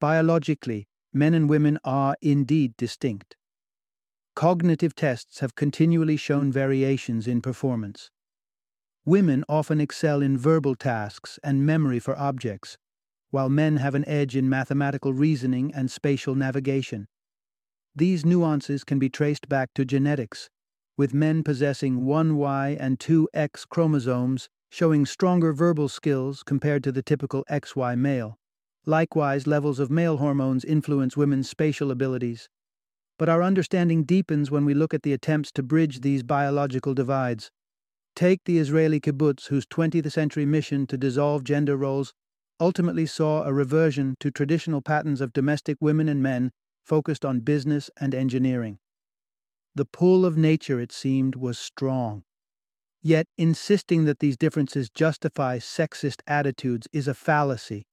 Biologically, 0.01 0.87
men 1.13 1.35
and 1.35 1.51
women 1.51 1.81
are 1.83 2.15
indeed 2.23 2.77
distinct. 2.77 3.35
Cognitive 4.37 4.95
tests 4.95 5.41
have 5.41 5.57
continually 5.57 6.17
shown 6.17 6.53
variations 6.53 7.27
in 7.27 7.43
performance. 7.43 8.13
Women 9.07 9.45
often 9.51 9.83
excel 9.83 10.23
in 10.23 10.39
verbal 10.39 10.75
tasks 10.75 11.39
and 11.45 11.67
memory 11.67 11.99
for 11.99 12.19
objects, 12.19 12.79
while 13.31 13.51
men 13.51 13.77
have 13.77 13.95
an 13.95 14.09
edge 14.09 14.35
in 14.35 14.49
mathematical 14.49 15.13
reasoning 15.13 15.75
and 15.75 15.91
spatial 15.91 16.35
navigation. 16.35 17.07
These 17.95 18.25
nuances 18.25 18.83
can 18.83 18.99
be 18.99 19.11
traced 19.11 19.47
back 19.47 19.75
to 19.75 19.85
genetics, 19.85 20.49
with 20.97 21.13
men 21.13 21.43
possessing 21.43 22.07
one 22.07 22.37
Y 22.37 22.79
and 22.81 22.99
two 22.99 23.29
X 23.35 23.67
chromosomes 23.67 24.49
showing 24.71 25.05
stronger 25.05 25.53
verbal 25.53 25.89
skills 25.89 26.43
compared 26.43 26.83
to 26.85 26.91
the 26.91 27.03
typical 27.03 27.45
XY 27.51 27.99
male. 27.99 28.39
Likewise, 28.87 29.47
levels 29.47 29.79
of 29.79 29.91
male 29.91 30.17
hormones 30.17 30.65
influence 30.65 31.17
women's 31.17 31.49
spatial 31.49 31.91
abilities. 31.91 32.49
But 33.19 33.29
our 33.29 33.43
understanding 33.43 34.05
deepens 34.05 34.51
when 34.51 34.65
we 34.65 34.75
look 34.75 34.95
at 34.95 35.03
the 35.03 35.13
attempts 35.13 35.53
to 35.53 35.63
bridge 35.63 36.01
these 36.01 36.23
biological 36.23 36.95
divides. 36.95 37.51
Take 38.17 38.45
the 38.45 38.59
Israeli 38.59 39.01
kibbutz, 39.01 39.49
whose 39.49 39.67
20th 39.67 40.11
century 40.13 40.47
mission 40.47 40.87
to 40.87 40.97
dissolve 40.97 41.43
gender 41.43 41.77
roles 41.77 42.13
ultimately 42.61 43.07
saw 43.07 43.43
a 43.43 43.53
reversion 43.53 44.15
to 44.21 44.31
traditional 44.31 44.81
patterns 44.81 45.21
of 45.21 45.33
domestic 45.33 45.77
women 45.81 46.09
and 46.09 46.23
men 46.23 46.53
focused 46.85 47.25
on 47.25 47.41
business 47.41 47.91
and 48.01 48.15
engineering. 48.15 48.79
The 49.75 49.85
pull 49.85 50.25
of 50.25 50.37
nature, 50.37 50.79
it 50.79 50.93
seemed, 50.93 51.35
was 51.35 51.59
strong. 51.59 52.23
Yet, 53.03 53.27
insisting 53.37 54.05
that 54.05 54.21
these 54.21 54.37
differences 54.37 54.89
justify 54.89 55.59
sexist 55.59 56.23
attitudes 56.29 56.87
is 56.93 57.09
a 57.09 57.15
fallacy. 57.15 57.85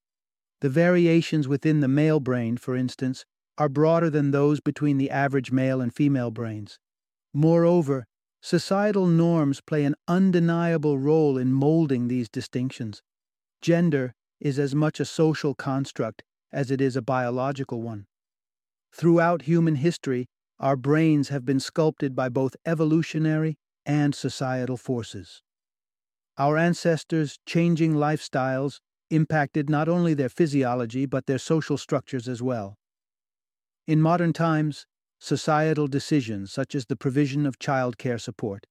The 0.61 0.69
variations 0.69 1.47
within 1.47 1.79
the 1.79 1.87
male 1.87 2.19
brain, 2.19 2.57
for 2.57 2.75
instance, 2.75 3.25
are 3.57 3.67
broader 3.67 4.09
than 4.11 4.29
those 4.29 4.59
between 4.59 4.99
the 4.99 5.09
average 5.09 5.51
male 5.51 5.81
and 5.81 5.93
female 5.93 6.29
brains. 6.29 6.77
Moreover, 7.33 8.05
Societal 8.41 9.05
norms 9.05 9.61
play 9.61 9.85
an 9.85 9.95
undeniable 10.07 10.97
role 10.97 11.37
in 11.37 11.53
molding 11.53 12.07
these 12.07 12.27
distinctions. 12.27 13.03
Gender 13.61 14.13
is 14.39 14.57
as 14.57 14.73
much 14.73 14.99
a 14.99 15.05
social 15.05 15.53
construct 15.53 16.23
as 16.51 16.71
it 16.71 16.81
is 16.81 16.95
a 16.95 17.01
biological 17.01 17.81
one. 17.81 18.07
Throughout 18.91 19.43
human 19.43 19.75
history, 19.75 20.27
our 20.59 20.75
brains 20.75 21.29
have 21.29 21.45
been 21.45 21.59
sculpted 21.59 22.15
by 22.15 22.29
both 22.29 22.55
evolutionary 22.65 23.57
and 23.85 24.13
societal 24.13 24.77
forces. 24.77 25.43
Our 26.37 26.57
ancestors' 26.57 27.37
changing 27.45 27.93
lifestyles 27.93 28.79
impacted 29.11 29.69
not 29.69 29.87
only 29.87 30.13
their 30.13 30.29
physiology 30.29 31.05
but 31.05 31.27
their 31.27 31.37
social 31.37 31.77
structures 31.77 32.27
as 32.27 32.41
well. 32.41 32.77
In 33.85 34.01
modern 34.01 34.33
times, 34.33 34.85
societal 35.21 35.85
decisions 35.85 36.51
such 36.51 36.73
as 36.73 36.87
the 36.87 36.95
provision 36.95 37.45
of 37.45 37.59
child 37.59 37.99
care 37.99 38.17
support 38.17 38.65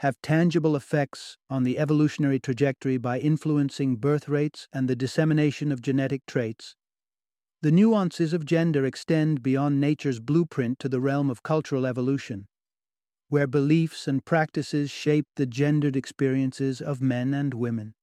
have 0.00 0.20
tangible 0.20 0.76
effects 0.76 1.38
on 1.48 1.62
the 1.62 1.78
evolutionary 1.78 2.38
trajectory 2.40 2.98
by 2.98 3.18
influencing 3.18 3.96
birth 3.96 4.28
rates 4.28 4.66
and 4.72 4.88
the 4.88 4.96
dissemination 4.96 5.70
of 5.72 5.80
genetic 5.80 6.26
traits. 6.26 6.74
The 7.62 7.70
nuances 7.70 8.32
of 8.32 8.44
gender 8.44 8.84
extend 8.84 9.42
beyond 9.42 9.80
nature's 9.80 10.20
blueprint 10.20 10.80
to 10.80 10.88
the 10.88 11.00
realm 11.00 11.30
of 11.30 11.42
cultural 11.42 11.86
evolution, 11.86 12.48
where 13.28 13.46
beliefs 13.46 14.06
and 14.06 14.24
practices 14.24 14.90
shape 14.90 15.26
the 15.36 15.46
gendered 15.46 15.96
experiences 15.96 16.80
of 16.80 17.00
men 17.00 17.32
and 17.32 17.54
women. 17.54 17.94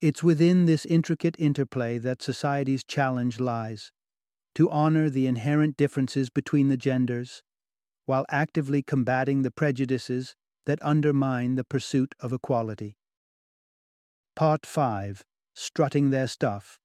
It's 0.00 0.24
within 0.24 0.64
this 0.64 0.86
intricate 0.86 1.36
interplay 1.38 1.98
that 1.98 2.22
society's 2.22 2.82
challenge 2.82 3.38
lies 3.38 3.92
to 4.54 4.70
honor 4.70 5.08
the 5.08 5.26
inherent 5.26 5.76
differences 5.76 6.30
between 6.30 6.68
the 6.68 6.76
genders, 6.76 7.42
while 8.06 8.26
actively 8.30 8.82
combating 8.82 9.42
the 9.42 9.50
prejudices 9.50 10.34
that 10.66 10.78
undermine 10.82 11.54
the 11.54 11.64
pursuit 11.64 12.14
of 12.20 12.32
equality. 12.32 12.96
Part 14.36 14.66
5 14.66 15.24
Strutting 15.54 16.10
Their 16.10 16.26
Stuff 16.26 16.78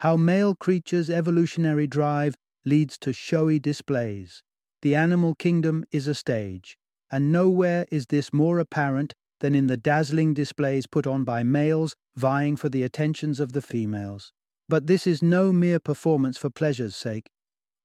How 0.00 0.16
Male 0.16 0.54
Creatures' 0.54 1.10
Evolutionary 1.10 1.86
Drive 1.86 2.34
Leads 2.64 2.98
to 2.98 3.12
Showy 3.12 3.58
Displays. 3.58 4.42
The 4.82 4.94
animal 4.94 5.34
kingdom 5.34 5.84
is 5.92 6.06
a 6.06 6.14
stage, 6.14 6.76
and 7.10 7.32
nowhere 7.32 7.86
is 7.90 8.06
this 8.06 8.32
more 8.32 8.58
apparent 8.58 9.14
than 9.40 9.54
in 9.54 9.66
the 9.66 9.76
dazzling 9.76 10.34
displays 10.34 10.86
put 10.86 11.06
on 11.06 11.24
by 11.24 11.42
males 11.42 11.94
vying 12.16 12.56
for 12.56 12.68
the 12.68 12.82
attentions 12.82 13.38
of 13.38 13.52
the 13.52 13.62
females. 13.62 14.32
But 14.68 14.86
this 14.86 15.06
is 15.06 15.22
no 15.22 15.52
mere 15.52 15.78
performance 15.78 16.36
for 16.36 16.50
pleasure's 16.50 16.96
sake. 16.96 17.30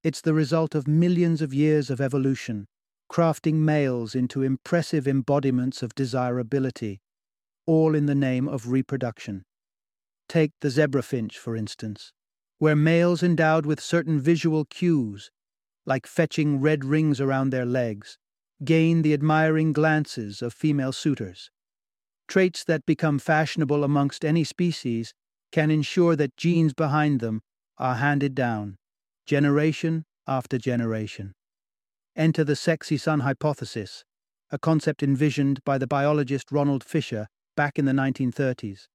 It's 0.04 0.22
the 0.22 0.34
result 0.34 0.74
of 0.74 0.88
millions 0.88 1.42
of 1.42 1.54
years 1.54 1.92
of 1.92 2.02
evolution, 2.02 2.68
crafting 3.12 3.56
males 3.56 4.16
into 4.16 4.42
impressive 4.42 5.08
embodiments 5.08 5.84
of 5.84 5.94
desirability, 5.94 7.02
all 7.68 7.94
in 7.94 8.08
the 8.08 8.16
name 8.16 8.48
of 8.48 8.70
reproduction. 8.70 9.44
Take 10.28 10.54
the 10.62 10.72
zebra 10.72 11.04
finch, 11.04 11.38
for 11.38 11.56
instance, 11.56 12.14
where 12.58 12.76
males 12.76 13.22
endowed 13.22 13.66
with 13.66 13.80
certain 13.80 14.20
visual 14.20 14.66
cues, 14.66 15.30
like 15.86 16.08
fetching 16.08 16.60
red 16.60 16.84
rings 16.84 17.22
around 17.22 17.52
their 17.52 17.66
legs, 17.66 18.18
gain 18.64 19.04
the 19.04 19.14
admiring 19.14 19.74
glances 19.74 20.42
of 20.42 20.54
female 20.54 20.92
suitors. 20.92 21.52
Traits 22.28 22.64
that 22.64 22.86
become 22.86 23.20
fashionable 23.20 23.84
amongst 23.84 24.24
any 24.24 24.44
species 24.44 25.14
can 25.52 25.70
ensure 25.72 26.16
that 26.16 26.38
genes 26.38 26.74
behind 26.74 27.20
them 27.20 27.42
are 27.78 27.96
handed 27.96 28.34
down, 28.36 28.78
generation 29.26 30.06
after 30.28 30.58
generation. 30.58 31.34
enter 32.16 32.44
the 32.44 32.56
sexy 32.56 32.98
son 32.98 33.22
hypothesis, 33.22 34.04
a 34.52 34.60
concept 34.60 35.02
envisioned 35.02 35.64
by 35.64 35.78
the 35.78 35.88
biologist 35.88 36.52
Ronald 36.52 36.84
Fisher 36.84 37.28
back 37.56 37.80
in 37.80 37.86
the 37.86 37.94
1930s. 37.94 38.88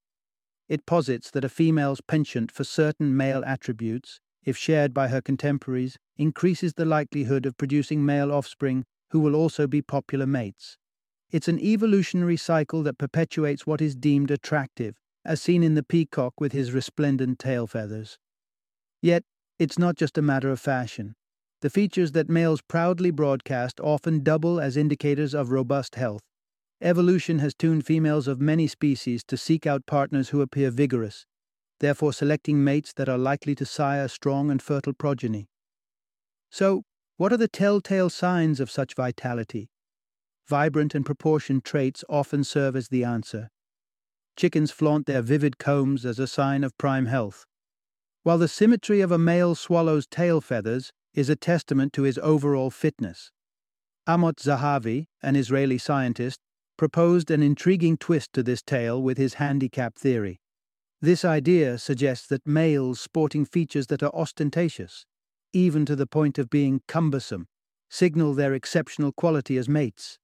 It 0.69 0.87
posits 0.87 1.31
that 1.31 1.45
a 1.45 1.49
female's 1.49 2.01
penchant 2.01 2.51
for 2.53 2.65
certain 2.65 3.17
male 3.17 3.43
attributes, 3.47 4.21
if 4.45 4.57
shared 4.57 4.93
by 4.93 5.09
her 5.09 5.23
contemporaries, 5.23 5.97
increases 6.17 6.75
the 6.75 6.85
likelihood 6.85 7.47
of 7.47 7.57
producing 7.57 8.05
male 8.05 8.33
offspring 8.33 8.85
who 9.11 9.21
will 9.21 9.35
also 9.35 9.67
be 9.67 9.83
popular 9.83 10.27
mates. 10.27 10.77
It's 11.31 11.49
an 11.49 11.59
evolutionary 11.59 12.37
cycle 12.37 12.83
that 12.83 12.99
perpetuates 12.99 13.67
what 13.67 13.81
is 13.81 13.97
deemed 13.97 14.31
attractive, 14.31 14.97
as 15.27 15.43
seen 15.43 15.63
in 15.63 15.75
the 15.75 15.83
peacock 15.83 16.41
with 16.41 16.53
his 16.53 16.73
resplendent 16.73 17.39
tail 17.39 17.67
feathers. 17.67 18.19
Yet, 19.03 19.25
it's 19.59 19.79
not 19.79 19.97
just 19.97 20.17
a 20.17 20.23
matter 20.23 20.51
of 20.51 20.61
fashion. 20.61 21.17
The 21.63 21.71
features 21.71 22.13
that 22.13 22.29
males 22.29 22.61
proudly 22.63 23.11
broadcast 23.11 23.81
often 23.81 24.23
double 24.23 24.61
as 24.61 24.77
indicators 24.77 25.35
of 25.35 25.51
robust 25.51 25.97
health. 25.97 26.23
Evolution 26.81 27.39
has 27.41 27.55
tuned 27.55 27.87
females 27.87 28.29
of 28.29 28.41
many 28.41 28.67
species 28.67 29.25
to 29.25 29.37
seek 29.37 29.67
out 29.67 29.87
partners 29.87 30.29
who 30.29 30.43
appear 30.43 30.71
vigorous, 30.71 31.27
therefore 31.81 32.13
selecting 32.13 32.63
mates 32.63 32.93
that 32.93 33.09
are 33.09 33.19
likely 33.19 33.55
to 33.55 33.65
sire 33.65 34.09
strong 34.09 34.51
and 34.51 34.63
fertile 34.63 34.93
progeny. 34.93 35.49
So, 36.51 36.83
what 37.17 37.33
are 37.33 37.39
the 37.39 37.49
telltale 37.49 38.11
signs 38.11 38.61
of 38.61 38.71
such 38.71 38.95
vitality? 38.95 39.71
Vibrant 40.47 40.95
and 40.95 41.05
proportioned 41.05 41.65
traits 41.65 42.05
often 42.09 42.45
serve 42.45 42.77
as 42.77 42.89
the 42.89 43.05
answer. 43.05 43.49
Chickens 44.37 44.71
flaunt 44.71 45.07
their 45.07 45.23
vivid 45.23 45.59
combs 45.59 46.05
as 46.05 46.19
a 46.19 46.27
sign 46.27 46.63
of 46.63 46.77
prime 46.79 47.07
health, 47.07 47.47
while 48.23 48.39
the 48.39 48.49
symmetry 48.49 49.01
of 49.01 49.11
a 49.11 49.19
male 49.19 49.55
swallow's 49.55 50.07
tail 50.07 50.41
feathers 50.41 50.93
is 51.15 51.29
a 51.29 51.37
testament 51.37 51.93
to 51.95 52.03
his 52.03 52.19
overall 52.19 52.71
fitness. 52.71 53.31
Amotz 54.07 54.45
Zahavi, 54.45 55.07
an 55.23 55.37
Israeli 55.37 55.79
scientist, 55.79 56.41
proposed 56.77 57.31
an 57.31 57.43
intriguing 57.43 57.97
twist 57.97 58.33
to 58.35 58.43
this 58.43 58.63
tale 58.63 59.03
with 59.03 59.17
his 59.17 59.35
handicap 59.35 59.97
theory. 59.97 60.41
This 61.01 61.25
idea 61.25 61.79
suggests 61.79 62.27
that 62.29 62.47
males 62.47 63.01
sporting 63.01 63.45
features 63.45 63.87
that 63.87 64.03
are 64.03 64.15
ostentatious, 64.15 65.07
even 65.53 65.87
to 65.87 65.97
the 65.97 66.07
point 66.07 66.39
of 66.39 66.51
being 66.51 66.83
cumbersome, 66.87 67.47
signal 67.89 68.35
their 68.35 68.53
exceptional 68.53 69.13
quality 69.13 69.57
as 69.57 69.69
mates. 69.69 70.19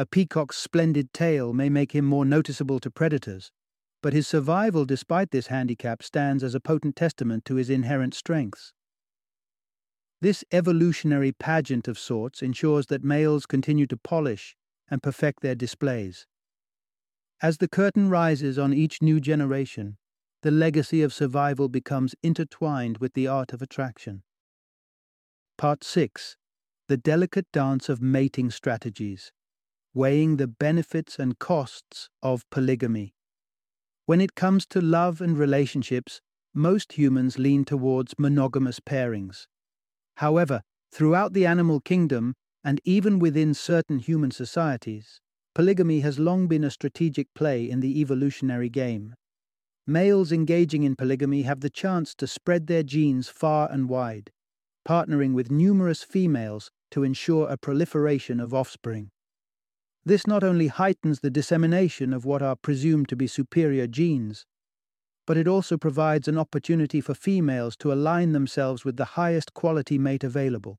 A 0.00 0.06
peacock's 0.06 0.56
splendid 0.56 1.12
tail 1.12 1.52
may 1.52 1.68
make 1.68 1.90
him 1.90 2.04
more 2.04 2.24
noticeable 2.24 2.78
to 2.78 2.90
predators, 2.90 3.50
but 4.00 4.12
his 4.12 4.28
survival 4.28 4.84
despite 4.84 5.32
this 5.32 5.48
handicap 5.48 6.04
stands 6.04 6.44
as 6.44 6.54
a 6.54 6.60
potent 6.60 6.94
testament 6.94 7.44
to 7.46 7.56
his 7.56 7.68
inherent 7.68 8.14
strengths. 8.14 8.72
This 10.20 10.44
evolutionary 10.52 11.32
pageant 11.32 11.88
of 11.88 11.98
sorts 11.98 12.42
ensures 12.42 12.86
that 12.86 13.02
males 13.02 13.44
continue 13.44 13.88
to 13.88 13.96
polish 13.96 14.56
and 14.88 15.02
perfect 15.02 15.40
their 15.42 15.56
displays. 15.56 16.28
As 17.42 17.58
the 17.58 17.68
curtain 17.68 18.08
rises 18.08 18.56
on 18.56 18.72
each 18.72 19.02
new 19.02 19.18
generation, 19.18 19.96
the 20.42 20.52
legacy 20.52 21.02
of 21.02 21.12
survival 21.12 21.68
becomes 21.68 22.14
intertwined 22.22 22.98
with 22.98 23.14
the 23.14 23.26
art 23.26 23.52
of 23.52 23.62
attraction. 23.62 24.22
Part 25.56 25.82
6 25.82 26.36
The 26.86 26.96
Delicate 26.96 27.50
Dance 27.52 27.88
of 27.88 28.00
Mating 28.00 28.52
Strategies 28.52 29.32
Weighing 29.94 30.36
the 30.36 30.46
Benefits 30.46 31.18
and 31.18 31.38
Costs 31.38 32.10
of 32.22 32.48
Polygamy. 32.50 33.14
When 34.04 34.20
it 34.20 34.34
comes 34.34 34.66
to 34.66 34.82
love 34.82 35.22
and 35.22 35.36
relationships, 35.38 36.20
most 36.54 36.92
humans 36.92 37.38
lean 37.38 37.64
towards 37.64 38.18
monogamous 38.18 38.80
pairings. 38.80 39.46
However, 40.16 40.60
throughout 40.92 41.32
the 41.32 41.46
animal 41.46 41.80
kingdom, 41.80 42.34
and 42.62 42.82
even 42.84 43.18
within 43.18 43.54
certain 43.54 43.98
human 43.98 44.30
societies, 44.30 45.22
polygamy 45.54 46.00
has 46.00 46.18
long 46.18 46.48
been 46.48 46.64
a 46.64 46.70
strategic 46.70 47.32
play 47.34 47.68
in 47.68 47.80
the 47.80 47.98
evolutionary 48.00 48.68
game. 48.68 49.14
Males 49.86 50.32
engaging 50.32 50.82
in 50.82 50.96
polygamy 50.96 51.42
have 51.42 51.60
the 51.60 51.70
chance 51.70 52.14
to 52.16 52.26
spread 52.26 52.66
their 52.66 52.82
genes 52.82 53.30
far 53.30 53.72
and 53.72 53.88
wide, 53.88 54.30
partnering 54.86 55.32
with 55.32 55.50
numerous 55.50 56.02
females 56.02 56.70
to 56.90 57.04
ensure 57.04 57.48
a 57.48 57.56
proliferation 57.56 58.38
of 58.38 58.52
offspring. 58.52 59.10
This 60.08 60.26
not 60.26 60.42
only 60.42 60.68
heightens 60.68 61.20
the 61.20 61.28
dissemination 61.28 62.14
of 62.14 62.24
what 62.24 62.40
are 62.40 62.56
presumed 62.56 63.10
to 63.10 63.14
be 63.14 63.26
superior 63.26 63.86
genes, 63.86 64.46
but 65.26 65.36
it 65.36 65.46
also 65.46 65.76
provides 65.76 66.26
an 66.26 66.38
opportunity 66.38 67.02
for 67.02 67.12
females 67.12 67.76
to 67.76 67.92
align 67.92 68.32
themselves 68.32 68.86
with 68.86 68.96
the 68.96 69.18
highest 69.20 69.52
quality 69.52 69.98
mate 69.98 70.24
available. 70.24 70.78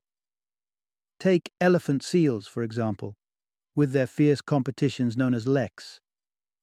Take 1.20 1.52
elephant 1.60 2.02
seals, 2.02 2.48
for 2.48 2.64
example, 2.64 3.14
with 3.76 3.92
their 3.92 4.08
fierce 4.08 4.40
competitions 4.40 5.16
known 5.16 5.32
as 5.32 5.46
leks. 5.46 6.00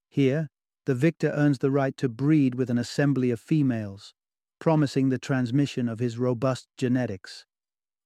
Here, 0.09 0.49
the 0.85 0.93
victor 0.93 1.29
earns 1.29 1.59
the 1.59 1.71
right 1.71 1.95
to 1.95 2.09
breed 2.09 2.55
with 2.55 2.69
an 2.69 2.77
assembly 2.77 3.31
of 3.31 3.39
females, 3.39 4.13
promising 4.59 5.07
the 5.07 5.17
transmission 5.17 5.87
of 5.87 5.99
his 5.99 6.17
robust 6.17 6.67
genetics. 6.77 7.45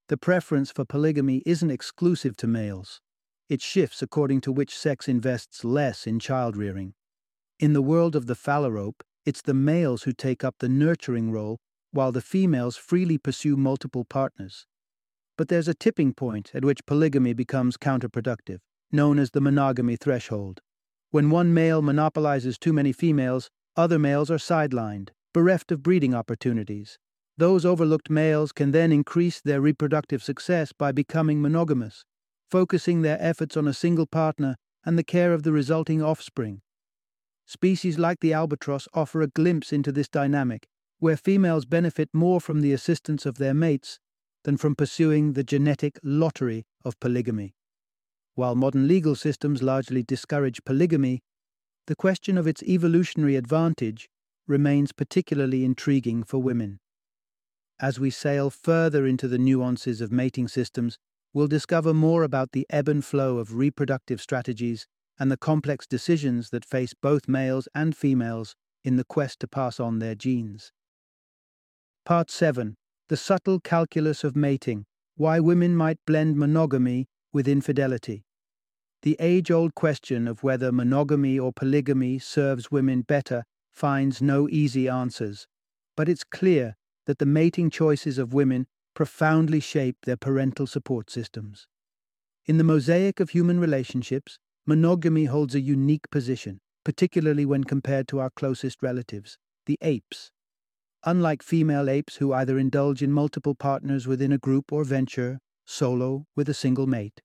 The 0.08 0.17
preference 0.17 0.69
for 0.69 0.86
polygamy 0.86 1.41
isn't 1.47 1.71
exclusive 1.71 2.38
to 2.38 2.45
males. 2.45 3.02
It 3.52 3.62
shifts 3.62 4.02
according 4.02 4.40
to 4.42 4.52
which 4.54 4.74
sex 4.74 5.10
invests 5.10 5.66
less 5.66 6.08
in 6.08 6.20
child 6.20 6.56
rearing. 6.56 6.94
In 7.60 7.74
the 7.74 7.82
world 7.82 8.16
of 8.16 8.28
the 8.28 8.34
phalarope, 8.34 9.04
it's 9.26 9.42
the 9.42 9.54
males 9.54 10.04
who 10.04 10.14
take 10.14 10.42
up 10.42 10.56
the 10.60 10.70
nurturing 10.70 11.34
role, 11.34 11.60
while 11.92 12.14
the 12.14 12.22
females 12.22 12.78
freely 12.78 13.18
pursue 13.18 13.58
multiple 13.58 14.06
partners. 14.06 14.68
But 15.38 15.50
there's 15.50 15.68
a 15.68 15.74
tipping 15.74 16.14
point 16.14 16.52
at 16.54 16.64
which 16.64 16.86
polygamy 16.86 17.34
becomes 17.34 17.76
counterproductive, 17.76 18.60
known 18.90 19.20
as 19.20 19.32
the 19.32 19.42
monogamy 19.42 19.98
threshold. 19.98 20.62
When 21.10 21.30
one 21.30 21.54
male 21.54 21.82
monopolizes 21.82 22.58
too 22.58 22.72
many 22.72 22.94
females, 22.94 23.50
other 23.76 24.00
males 24.00 24.32
are 24.32 24.38
sidelined, 24.38 25.10
bereft 25.34 25.74
of 25.74 25.84
breeding 25.84 26.16
opportunities. 26.16 26.98
Those 27.38 27.66
overlooked 27.66 28.10
males 28.10 28.54
can 28.54 28.72
then 28.72 28.94
increase 28.94 29.42
their 29.42 29.60
reproductive 29.60 30.24
success 30.24 30.72
by 30.72 30.94
becoming 30.94 31.42
monogamous, 31.42 32.06
focusing 32.52 33.02
their 33.02 33.18
efforts 33.22 33.56
on 33.56 33.68
a 33.68 33.74
single 33.74 34.06
partner 34.06 34.58
and 34.86 34.98
the 34.98 35.04
care 35.04 35.34
of 35.34 35.44
the 35.44 35.54
resulting 35.54 36.04
offspring. 36.04 36.62
Species 37.46 37.98
like 37.98 38.20
the 38.20 38.34
albatross 38.34 38.88
offer 38.94 39.22
a 39.22 39.28
glimpse 39.28 39.72
into 39.72 39.92
this 39.92 40.10
dynamic, 40.10 40.68
where 41.00 41.18
females 41.18 41.66
benefit 41.66 42.10
more 42.14 42.42
from 42.42 42.62
the 42.62 42.74
assistance 42.74 43.26
of 43.26 43.38
their 43.38 43.54
mates 43.54 44.00
than 44.44 44.58
from 44.58 44.76
pursuing 44.76 45.34
the 45.34 45.44
genetic 45.44 45.98
lottery 46.04 46.66
of 46.84 47.00
polygamy. 47.00 47.56
While 48.36 48.56
modern 48.56 48.88
legal 48.88 49.16
systems 49.16 49.62
largely 49.62 50.04
discourage 50.04 50.64
polygamy, 50.66 51.22
the 51.88 51.96
question 51.96 52.38
of 52.38 52.48
its 52.48 52.64
evolutionary 52.64 53.36
advantage 53.36 54.10
remains 54.48 54.92
particularly 54.92 55.64
intriguing 55.64 56.24
for 56.24 56.40
women. 56.40 56.80
As 57.80 58.00
we 58.00 58.10
sail 58.10 58.50
further 58.50 59.06
into 59.06 59.28
the 59.28 59.40
nuances 59.40 60.02
of 60.02 60.12
mating 60.12 60.48
systems, 60.48 60.98
we'll 61.34 61.48
discover 61.48 61.94
more 61.94 62.24
about 62.24 62.52
the 62.52 62.65
ebb 62.70 62.88
and 62.88 63.04
flow 63.04 63.38
of 63.38 63.56
reproductive 63.56 64.22
strategies 64.22 64.88
and 65.20 65.32
the 65.32 65.38
complex 65.38 65.86
decisions 65.88 66.50
that 66.50 66.65
face 66.65 66.94
both 66.94 67.28
males 67.28 67.67
and 67.76 67.96
females 67.96 68.56
in 68.84 68.96
the 68.96 69.04
quest 69.04 69.39
to 69.39 69.48
pass 69.48 69.80
on 69.80 70.00
their 70.00 70.15
genes. 70.15 70.72
Part 72.06 72.32
7 72.32 72.76
The 73.10 73.17
Subtle 73.17 73.60
Calculus 73.60 74.24
of 74.24 74.36
Mating 74.36 74.86
Why 75.15 75.39
Women 75.39 75.76
Might 75.76 76.00
Blend 76.08 76.36
Monogamy 76.38 77.08
with 77.32 77.48
Infidelity. 77.48 78.24
The 79.04 79.15
age 79.20 79.52
old 79.52 79.74
question 79.76 80.28
of 80.28 80.44
whether 80.44 80.72
monogamy 80.72 81.39
or 81.39 81.54
polygamy 81.54 82.20
serves 82.20 82.72
women 82.72 83.02
better 83.02 83.44
finds 83.72 84.22
no 84.22 84.50
easy 84.50 84.88
answers, 84.88 85.48
but 85.96 86.10
it's 86.10 86.24
clear 86.24 86.76
that 87.06 87.17
the 87.17 87.26
mating 87.26 87.70
choices 87.70 88.17
of 88.17 88.34
women 88.34 88.67
profoundly 88.93 89.60
shape 89.60 89.97
their 90.04 90.17
parental 90.17 90.67
support 90.67 91.10
systems. 91.10 91.67
In 92.45 92.58
the 92.58 92.63
mosaic 92.63 93.19
of 93.19 93.30
human 93.30 93.60
relationships, 93.60 94.39
monogamy 94.65 95.25
holds 95.25 95.56
a 95.56 95.62
unique 95.62 96.10
position, 96.10 96.60
particularly 96.84 97.45
when 97.45 97.63
compared 97.63 98.08
to 98.10 98.19
our 98.19 98.30
closest 98.30 98.82
relatives, 98.82 99.38
the 99.65 99.77
apes. 99.82 100.32
Unlike 101.04 101.43
female 101.43 101.89
apes 101.89 102.17
who 102.17 102.34
either 102.34 102.60
indulge 102.60 103.01
in 103.01 103.12
multiple 103.12 103.56
partners 103.56 104.08
within 104.08 104.32
a 104.32 104.38
group 104.38 104.71
or 104.71 104.84
venture, 104.84 105.39
solo 105.65 106.25
with 106.36 106.49
a 106.49 106.54
single 106.54 106.88
mate, 106.88 107.21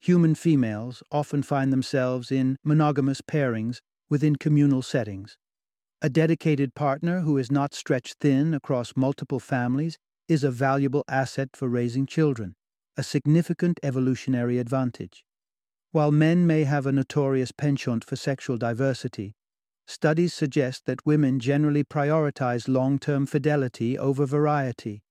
human 0.00 0.34
females 0.34 1.02
often 1.10 1.42
find 1.42 1.72
themselves 1.72 2.30
in 2.30 2.56
monogamous 2.62 3.20
pairings 3.20 3.80
within 4.08 4.36
communal 4.36 4.82
settings, 4.82 5.36
a 6.02 6.08
dedicated 6.08 6.74
partner 6.74 7.20
who 7.20 7.38
is 7.38 7.50
not 7.50 7.74
stretched 7.74 8.16
thin 8.20 8.54
across 8.54 8.92
multiple 8.96 9.40
families 9.40 9.98
is 10.28 10.44
a 10.44 10.50
valuable 10.50 11.04
asset 11.08 11.50
for 11.54 11.68
raising 11.68 12.06
children, 12.06 12.54
a 12.96 13.02
significant 13.02 13.78
evolutionary 13.82 14.58
advantage. 14.58 15.24
While 15.92 16.12
men 16.12 16.46
may 16.46 16.64
have 16.64 16.86
a 16.86 16.92
notorious 16.92 17.52
penchant 17.52 18.04
for 18.04 18.16
sexual 18.16 18.56
diversity, 18.56 19.34
studies 19.86 20.34
suggest 20.34 20.86
that 20.86 21.06
women 21.06 21.38
generally 21.38 21.84
prioritize 21.84 22.68
long 22.68 22.98
term 22.98 23.26
fidelity 23.26 23.98
over 23.98 24.26
variety. 24.26 25.02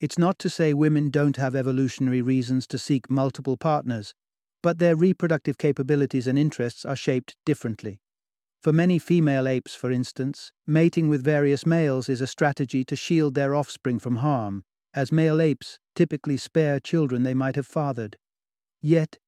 It's 0.00 0.18
not 0.18 0.38
to 0.40 0.50
say 0.50 0.74
women 0.74 1.10
don't 1.10 1.36
have 1.36 1.56
evolutionary 1.56 2.20
reasons 2.20 2.66
to 2.66 2.78
seek 2.78 3.08
multiple 3.08 3.56
partners, 3.56 4.14
but 4.62 4.78
their 4.78 4.96
reproductive 4.96 5.58
capabilities 5.58 6.26
and 6.26 6.38
interests 6.38 6.84
are 6.84 6.96
shaped 6.96 7.36
differently. 7.46 8.00
For 8.60 8.72
many 8.72 8.98
female 8.98 9.46
apes, 9.46 9.74
for 9.74 9.90
instance, 9.90 10.50
mating 10.66 11.08
with 11.08 11.22
various 11.22 11.64
males 11.64 12.08
is 12.08 12.20
a 12.20 12.26
strategy 12.26 12.84
to 12.84 12.96
shield 12.96 13.34
their 13.34 13.54
offspring 13.54 13.98
from 13.98 14.16
harm, 14.16 14.64
as 14.94 15.12
male 15.12 15.40
apes 15.40 15.78
typically 15.94 16.36
spare 16.36 16.80
children 16.80 17.22
they 17.22 17.34
might 17.34 17.56
have 17.56 17.66
fathered. 17.66 18.16
Yet, 18.80 19.18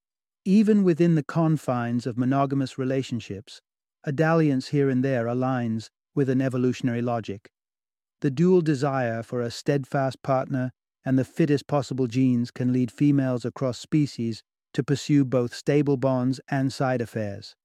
even 0.45 0.83
within 0.83 1.15
the 1.15 1.23
confines 1.23 2.05
of 2.05 2.17
monogamous 2.17 2.77
relationships, 2.77 3.61
a 4.03 4.11
dalliance 4.11 4.69
here 4.69 4.89
and 4.89 5.03
there 5.03 5.25
aligns 5.25 5.89
with 6.15 6.29
an 6.29 6.41
evolutionary 6.41 7.01
logic. 7.01 7.49
The 8.21 8.31
dual 8.31 8.61
desire 8.61 9.23
for 9.23 9.41
a 9.41 9.51
steadfast 9.51 10.21
partner 10.23 10.71
and 11.05 11.17
the 11.17 11.25
fittest 11.25 11.67
possible 11.67 12.07
genes 12.07 12.51
can 12.51 12.73
lead 12.73 12.91
females 12.91 13.45
across 13.45 13.77
species 13.79 14.43
to 14.73 14.83
pursue 14.83 15.23
both 15.23 15.53
stable 15.53 15.97
bonds 15.97 16.39
and 16.49 16.71
side 16.73 17.01
affairs. 17.01 17.55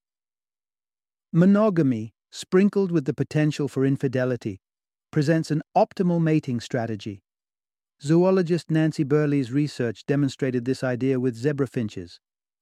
Monogamy, 1.37 2.15
sprinkled 2.31 2.93
with 2.93 3.07
the 3.07 3.13
potential 3.13 3.67
for 3.67 3.85
infidelity, 3.85 4.61
presents 5.11 5.51
an 5.51 5.63
optimal 5.77 6.23
mating 6.23 6.61
strategy. 6.61 7.25
Zoologist 8.01 8.71
Nancy 8.71 9.03
Burley's 9.03 9.51
research 9.51 10.07
demonstrated 10.07 10.65
this 10.65 10.85
idea 10.85 11.19
with 11.19 11.35
zebra 11.35 11.67
finches, 11.67 12.21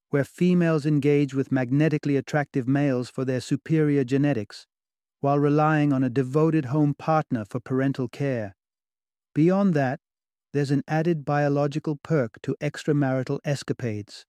where 0.09 0.25
females 0.25 0.87
engage 0.87 1.35
with 1.35 1.53
magnetically 1.53 2.17
attractive 2.17 2.67
males 2.67 3.11
for 3.11 3.27
their 3.27 3.43
superior 3.43 4.05
genetics, 4.05 4.67
while 5.21 5.39
relying 5.39 5.93
on 5.93 6.03
a 6.03 6.09
devoted 6.09 6.65
home 6.65 6.95
partner 6.95 7.45
for 7.45 7.61
parental 7.61 8.09
care. 8.09 8.55
Beyond 9.35 9.75
that, 9.75 10.01
there's 10.55 10.71
an 10.71 10.83
added 10.89 11.27
biological 11.27 11.99
perk 12.03 12.41
to 12.41 12.57
extramarital 12.63 13.39
escapades, 13.45 14.25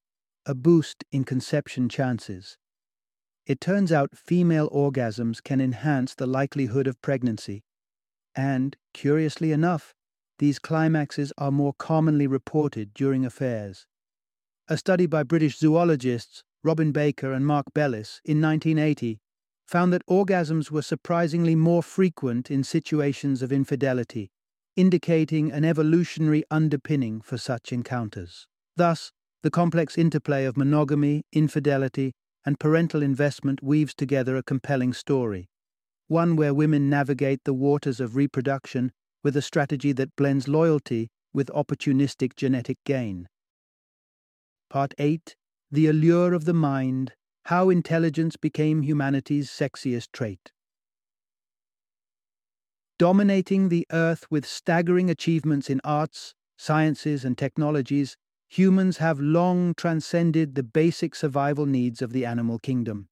a 0.45 0.53
boost 0.53 1.06
in 1.13 1.23
conception 1.23 1.88
chances. 1.88 2.58
It 3.45 3.60
turns 3.60 3.91
out 3.91 4.17
female 4.17 4.69
orgasms 4.69 5.43
can 5.43 5.60
enhance 5.60 6.15
the 6.15 6.27
likelihood 6.27 6.88
of 6.88 7.01
pregnancy. 7.01 7.63
And, 8.36 8.77
curiously 8.93 9.51
enough, 9.51 9.93
these 10.39 10.60
climaxes 10.60 11.34
are 11.38 11.51
more 11.51 11.73
commonly 11.73 12.25
reported 12.25 12.93
during 12.93 13.25
affairs. 13.25 13.86
A 14.69 14.77
study 14.77 15.06
by 15.06 15.23
British 15.23 15.58
zoologists 15.58 16.43
Robin 16.63 16.93
Baker 16.93 17.34
and 17.34 17.45
Mark 17.45 17.65
Bellis 17.73 18.21
in 18.23 18.41
1980 18.41 19.19
found 19.67 19.91
that 19.91 20.06
orgasms 20.08 20.71
were 20.71 20.82
surprisingly 20.82 21.56
more 21.56 21.84
frequent 21.84 22.49
in 22.49 22.63
situations 22.63 23.41
of 23.41 23.51
infidelity, 23.51 24.32
indicating 24.77 25.51
an 25.51 25.65
evolutionary 25.65 26.43
underpinning 26.49 27.19
for 27.19 27.38
such 27.38 27.73
encounters. 27.73 28.47
Thus, 28.77 29.12
the 29.41 29.51
complex 29.51 29.97
interplay 29.97 30.45
of 30.45 30.56
monogamy, 30.56 31.25
infidelity, 31.34 32.13
and 32.45 32.60
parental 32.60 33.01
investment 33.01 33.63
weaves 33.63 33.93
together 33.93 34.36
a 34.36 34.43
compelling 34.43 34.93
story, 34.93 35.49
one 36.08 36.36
where 36.36 36.53
women 36.53 36.89
navigate 36.89 37.43
the 37.43 37.53
waters 37.53 37.99
of 37.99 38.15
reproduction 38.15 38.91
with 39.23 39.38
a 39.38 39.41
strategy 39.41 39.91
that 39.93 40.15
blends 40.15 40.47
loyalty 40.47 41.10
with 41.34 41.49
opportunistic 41.49 42.36
genetic 42.36 42.77
gain. 42.86 43.27
Part 44.69 44.93
8 44.97 45.36
The 45.71 45.88
Allure 45.88 46.34
of 46.34 46.45
the 46.45 46.53
Mind 46.53 47.13
How 47.45 47.69
Intelligence 47.69 48.38
Became 48.38 48.82
Humanity's 48.82 49.49
Sexiest 49.49 50.12
Trait. 50.12 50.51
Dominating 52.99 53.69
the 53.69 53.88
Earth 53.91 54.25
with 54.29 54.45
staggering 54.45 55.10
achievements 55.10 55.69
in 55.69 55.82
arts, 55.84 56.36
sciences, 56.58 57.25
and 57.25 57.38
technologies, 57.38 58.17
humans 58.57 58.97
have 58.97 59.19
long 59.19 59.73
transcended 59.73 60.53
the 60.53 60.61
basic 60.61 61.15
survival 61.15 61.65
needs 61.65 62.03
of 62.03 62.13
the 62.13 62.23
animal 62.23 62.59
kingdom. 62.59 63.07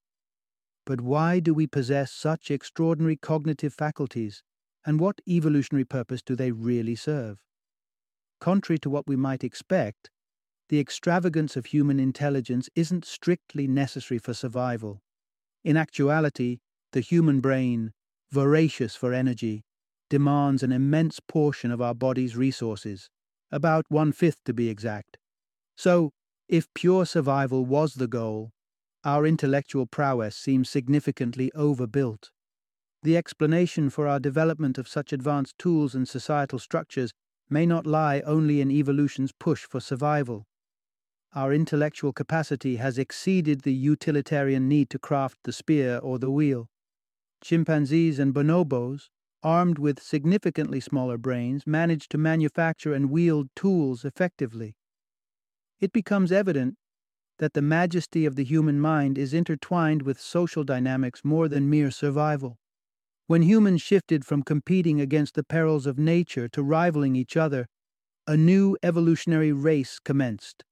But 0.85 1.01
why 1.01 1.39
do 1.39 1.53
we 1.53 1.65
possess 1.65 2.11
such 2.11 2.51
extraordinary 2.51 3.15
cognitive 3.15 3.73
faculties, 3.73 4.43
and 4.85 4.99
what 4.99 5.19
evolutionary 5.27 5.85
purpose 5.85 6.21
do 6.21 6.35
they 6.35 6.51
really 6.51 6.95
serve? 6.95 7.39
Contrary 8.39 8.77
to 8.79 8.89
what 8.89 9.07
we 9.07 9.15
might 9.15 9.43
expect, 9.43 10.11
the 10.69 10.79
extravagance 10.79 11.55
of 11.55 11.67
human 11.67 11.99
intelligence 11.99 12.69
isn't 12.75 13.05
strictly 13.05 13.67
necessary 13.67 14.19
for 14.19 14.35
survival. 14.35 15.01
In 15.63 15.77
actuality, 15.77 16.59
the 16.91 17.01
human 17.01 17.41
brain, 17.41 17.93
voracious 18.31 18.95
for 18.95 19.13
energy, 19.13 19.63
demands 20.09 20.61
an 20.61 20.71
immense 20.71 21.19
portion 21.19 21.71
of 21.71 21.81
our 21.81 21.95
body's 21.95 22.37
resources, 22.37 23.09
about 23.51 23.85
one 23.89 24.11
fifth 24.11 24.43
to 24.45 24.53
be 24.53 24.69
exact. 24.69 25.17
So, 25.77 26.11
if 26.47 26.73
pure 26.73 27.05
survival 27.05 27.65
was 27.65 27.95
the 27.95 28.07
goal, 28.07 28.51
our 29.03 29.25
intellectual 29.25 29.87
prowess 29.87 30.35
seems 30.35 30.69
significantly 30.69 31.51
overbuilt. 31.53 32.31
The 33.03 33.17
explanation 33.17 33.89
for 33.89 34.07
our 34.07 34.19
development 34.19 34.77
of 34.77 34.87
such 34.87 35.11
advanced 35.13 35.57
tools 35.57 35.95
and 35.95 36.07
societal 36.07 36.59
structures 36.59 37.13
may 37.49 37.65
not 37.65 37.87
lie 37.87 38.21
only 38.21 38.61
in 38.61 38.71
evolution's 38.71 39.31
push 39.31 39.65
for 39.65 39.79
survival. 39.79 40.45
Our 41.33 41.53
intellectual 41.53 42.13
capacity 42.13 42.77
has 42.77 42.97
exceeded 42.97 43.61
the 43.61 43.73
utilitarian 43.73 44.67
need 44.67 44.89
to 44.91 44.99
craft 44.99 45.39
the 45.43 45.53
spear 45.53 45.97
or 45.97 46.19
the 46.19 46.31
wheel. 46.31 46.69
Chimpanzees 47.43 48.19
and 48.19 48.33
bonobos, 48.33 49.09
armed 49.43 49.79
with 49.79 50.01
significantly 50.01 50.79
smaller 50.79 51.17
brains, 51.17 51.67
manage 51.67 52.07
to 52.09 52.17
manufacture 52.17 52.93
and 52.93 53.09
wield 53.11 53.49
tools 53.55 54.05
effectively 54.05 54.75
it 55.81 55.91
becomes 55.91 56.31
evident 56.31 56.75
that 57.39 57.53
the 57.53 57.61
majesty 57.61 58.25
of 58.25 58.35
the 58.35 58.43
human 58.43 58.79
mind 58.79 59.17
is 59.17 59.33
intertwined 59.33 60.03
with 60.03 60.21
social 60.21 60.63
dynamics 60.63 61.21
more 61.25 61.47
than 61.47 61.69
mere 61.69 61.89
survival. 61.89 62.59
When 63.25 63.41
humans 63.41 63.81
shifted 63.81 64.23
from 64.23 64.43
competing 64.43 65.01
against 65.01 65.33
the 65.33 65.43
perils 65.43 65.87
of 65.87 65.97
nature 65.97 66.47
to 66.49 66.61
rivaling 66.61 67.15
each 67.15 67.35
other, 67.35 67.65
a 68.27 68.37
new 68.37 68.77
evolutionary 68.83 69.51
race 69.51 69.97
commenced, 69.99 70.63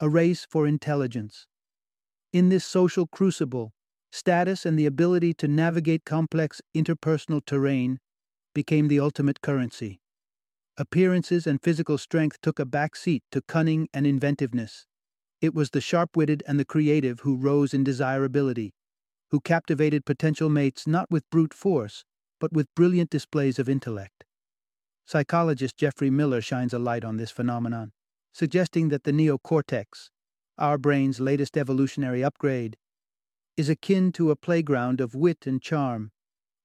a 0.00 0.08
race 0.08 0.44
for 0.50 0.66
intelligence. 0.66 1.46
In 2.32 2.48
this 2.48 2.64
social 2.64 3.06
crucible, 3.06 3.72
status 4.10 4.66
and 4.66 4.76
the 4.76 4.86
ability 4.86 5.32
to 5.34 5.46
navigate 5.46 6.04
complex 6.04 6.60
interpersonal 6.76 7.44
terrain 7.46 7.98
became 8.54 8.88
the 8.88 8.98
ultimate 8.98 9.40
currency. 9.40 10.00
Appearances 10.78 11.46
and 11.46 11.62
physical 11.62 11.96
strength 11.96 12.38
took 12.42 12.58
a 12.58 12.66
back 12.66 12.96
seat 12.96 13.22
to 13.32 13.40
cunning 13.40 13.88
and 13.94 14.06
inventiveness. 14.06 14.86
It 15.40 15.54
was 15.54 15.70
the 15.70 15.80
sharp 15.80 16.18
witted 16.18 16.42
and 16.46 16.60
the 16.60 16.66
creative 16.66 17.20
who 17.20 17.34
rose 17.34 17.72
in 17.72 17.82
desirability, 17.82 18.74
who 19.30 19.40
captivated 19.40 20.04
potential 20.04 20.50
mates 20.50 20.86
not 20.86 21.10
with 21.10 21.28
brute 21.30 21.54
force, 21.54 22.04
but 22.38 22.52
with 22.52 22.74
brilliant 22.74 23.08
displays 23.08 23.58
of 23.58 23.70
intellect. 23.70 24.24
Psychologist 25.06 25.78
Geoffrey 25.78 26.10
Miller 26.10 26.42
shines 26.42 26.74
a 26.74 26.78
light 26.78 27.04
on 27.04 27.16
this 27.16 27.30
phenomenon, 27.30 27.92
suggesting 28.34 28.90
that 28.90 29.04
the 29.04 29.12
neocortex, 29.12 30.10
our 30.58 30.76
brain's 30.76 31.20
latest 31.20 31.56
evolutionary 31.56 32.22
upgrade, 32.22 32.76
is 33.56 33.70
akin 33.70 34.12
to 34.12 34.30
a 34.30 34.36
playground 34.36 35.00
of 35.00 35.14
wit 35.14 35.46
and 35.46 35.62
charm, 35.62 36.10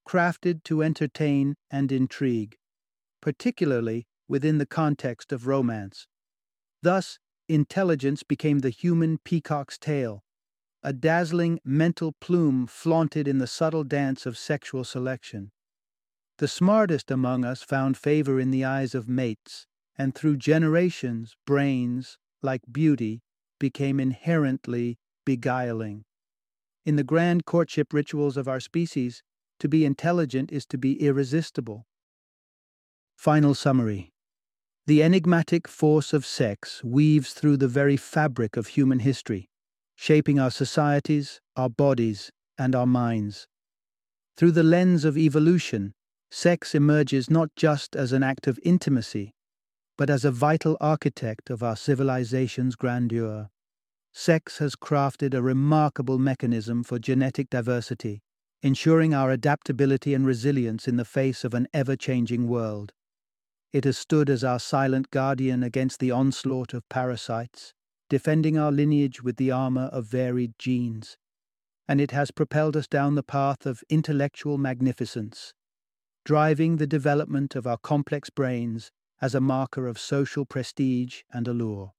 crafted 0.06 0.66
to 0.66 0.84
entertain 0.84 1.56
and 1.70 1.94
intrigue 1.94 2.58
particularly 3.22 4.06
within 4.28 4.58
the 4.58 4.66
context 4.66 5.32
of 5.32 5.48
romance. 5.48 6.08
Thus, 6.82 7.20
intelligence 7.48 8.24
became 8.24 8.60
the 8.60 8.70
human 8.70 9.20
peacock's 9.20 9.78
tail, 9.78 10.24
a 10.84 10.94
dazzling 10.94 11.60
mental 11.64 12.14
plume 12.14 12.66
flaunted 12.66 13.28
in 13.28 13.38
the 13.38 13.48
subtle 13.48 13.84
dance 13.84 14.26
of 14.26 14.38
sexual 14.38 14.84
selection. 14.84 15.52
The 16.38 16.48
smartest 16.48 17.12
among 17.12 17.46
us 17.46 17.62
found 17.62 17.98
favor 17.98 18.40
in 18.40 18.50
the 18.50 18.66
eyes 18.66 18.96
of 18.96 19.08
mates, 19.08 19.68
and 19.96 20.16
through 20.16 20.38
generations, 20.38 21.36
brains, 21.46 22.18
like 22.42 22.62
beauty, 22.72 23.22
became 23.60 24.00
inherently 24.00 24.98
beguiling. 25.24 26.04
In 26.84 26.96
the 26.96 27.04
grand 27.04 27.46
courtship 27.46 27.94
rituals 27.94 28.38
of 28.38 28.48
our 28.48 28.60
species, 28.60 29.22
to 29.60 29.70
be 29.70 29.86
intelligent 29.86 30.52
is 30.52 30.66
to 30.66 30.80
be 30.80 31.00
irresistible. 31.00 31.86
Final 33.22 33.54
summary 33.54 34.10
The 34.88 35.04
enigmatic 35.04 35.68
force 35.68 36.12
of 36.12 36.26
sex 36.26 36.84
weaves 36.84 37.34
through 37.34 37.58
the 37.58 37.68
very 37.68 37.96
fabric 37.96 38.58
of 38.58 38.66
human 38.66 38.98
history, 38.98 39.48
shaping 39.94 40.40
our 40.40 40.50
societies, 40.50 41.40
our 41.56 41.70
bodies, 41.70 42.32
and 42.58 42.74
our 42.74 42.88
minds. 42.88 43.46
Through 44.38 44.54
the 44.54 44.64
lens 44.64 45.06
of 45.06 45.20
evolution, 45.20 45.94
sex 46.32 46.74
emerges 46.74 47.30
not 47.30 47.50
just 47.56 47.96
as 47.96 48.12
an 48.12 48.24
act 48.24 48.48
of 48.48 48.60
intimacy, 48.64 49.36
but 50.00 50.10
as 50.10 50.26
a 50.26 50.32
vital 50.32 50.76
architect 50.82 51.52
of 51.52 51.62
our 51.62 51.76
civilization's 51.76 52.76
grandeur. 52.76 53.50
Sex 54.12 54.58
has 54.58 54.76
crafted 54.76 55.36
a 55.36 55.44
remarkable 55.44 56.18
mechanism 56.18 56.84
for 56.84 56.98
genetic 56.98 57.52
diversity, 57.52 58.24
ensuring 58.64 59.14
our 59.14 59.30
adaptability 59.30 60.16
and 60.16 60.26
resilience 60.26 60.88
in 60.88 60.96
the 60.96 61.06
face 61.06 61.44
of 61.44 61.54
an 61.54 61.68
ever 61.72 61.96
changing 61.96 62.48
world. 62.48 62.94
It 63.74 63.86
has 63.86 63.98
stood 63.98 64.30
as 64.30 64.44
our 64.44 64.60
silent 64.60 65.12
guardian 65.12 65.64
against 65.64 66.00
the 66.00 66.12
onslaught 66.12 66.74
of 66.74 66.88
parasites, 66.90 67.74
defending 68.10 68.58
our 68.58 68.72
lineage 68.72 69.24
with 69.24 69.38
the 69.38 69.52
armor 69.52 69.86
of 69.94 70.06
varied 70.06 70.60
genes. 70.60 71.18
And 71.88 72.02
it 72.02 72.12
has 72.12 72.32
propelled 72.32 72.76
us 72.76 72.88
down 72.88 73.16
the 73.16 73.24
path 73.24 73.66
of 73.66 73.84
intellectual 73.90 74.58
magnificence, 74.58 75.54
driving 76.26 76.78
the 76.78 76.88
development 76.88 77.56
of 77.56 77.66
our 77.66 77.78
complex 77.78 78.30
brains 78.30 78.92
as 79.22 79.34
a 79.34 79.40
marker 79.42 79.88
of 79.88 79.98
social 79.98 80.46
prestige 80.46 81.22
and 81.32 81.48
allure. 81.48 81.94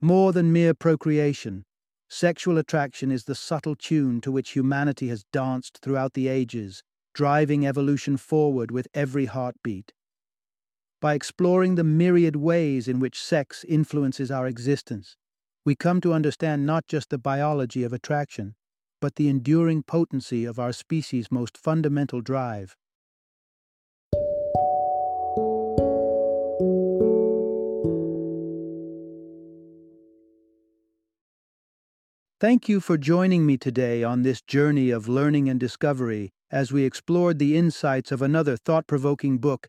More 0.00 0.32
than 0.32 0.52
mere 0.52 0.72
procreation, 0.72 1.64
sexual 2.08 2.56
attraction 2.56 3.10
is 3.10 3.24
the 3.24 3.34
subtle 3.34 3.76
tune 3.76 4.22
to 4.22 4.32
which 4.32 4.52
humanity 4.52 5.08
has 5.08 5.24
danced 5.32 5.80
throughout 5.82 6.14
the 6.14 6.28
ages, 6.28 6.82
driving 7.12 7.66
evolution 7.66 8.16
forward 8.16 8.70
with 8.70 8.88
every 8.94 9.26
heartbeat. 9.26 9.92
By 11.00 11.14
exploring 11.14 11.76
the 11.76 11.84
myriad 11.84 12.34
ways 12.34 12.88
in 12.88 12.98
which 12.98 13.22
sex 13.22 13.64
influences 13.68 14.32
our 14.32 14.48
existence, 14.48 15.16
we 15.64 15.76
come 15.76 16.00
to 16.00 16.12
understand 16.12 16.66
not 16.66 16.88
just 16.88 17.10
the 17.10 17.18
biology 17.18 17.84
of 17.84 17.92
attraction, 17.92 18.56
but 19.00 19.14
the 19.14 19.28
enduring 19.28 19.84
potency 19.84 20.44
of 20.44 20.58
our 20.58 20.72
species' 20.72 21.30
most 21.30 21.56
fundamental 21.56 22.20
drive. 22.20 22.74
Thank 32.40 32.68
you 32.68 32.80
for 32.80 32.96
joining 32.96 33.46
me 33.46 33.56
today 33.56 34.02
on 34.02 34.22
this 34.22 34.42
journey 34.42 34.90
of 34.90 35.08
learning 35.08 35.48
and 35.48 35.60
discovery 35.60 36.30
as 36.50 36.72
we 36.72 36.82
explored 36.82 37.38
the 37.38 37.56
insights 37.56 38.10
of 38.10 38.20
another 38.20 38.56
thought 38.56 38.88
provoking 38.88 39.38
book 39.38 39.68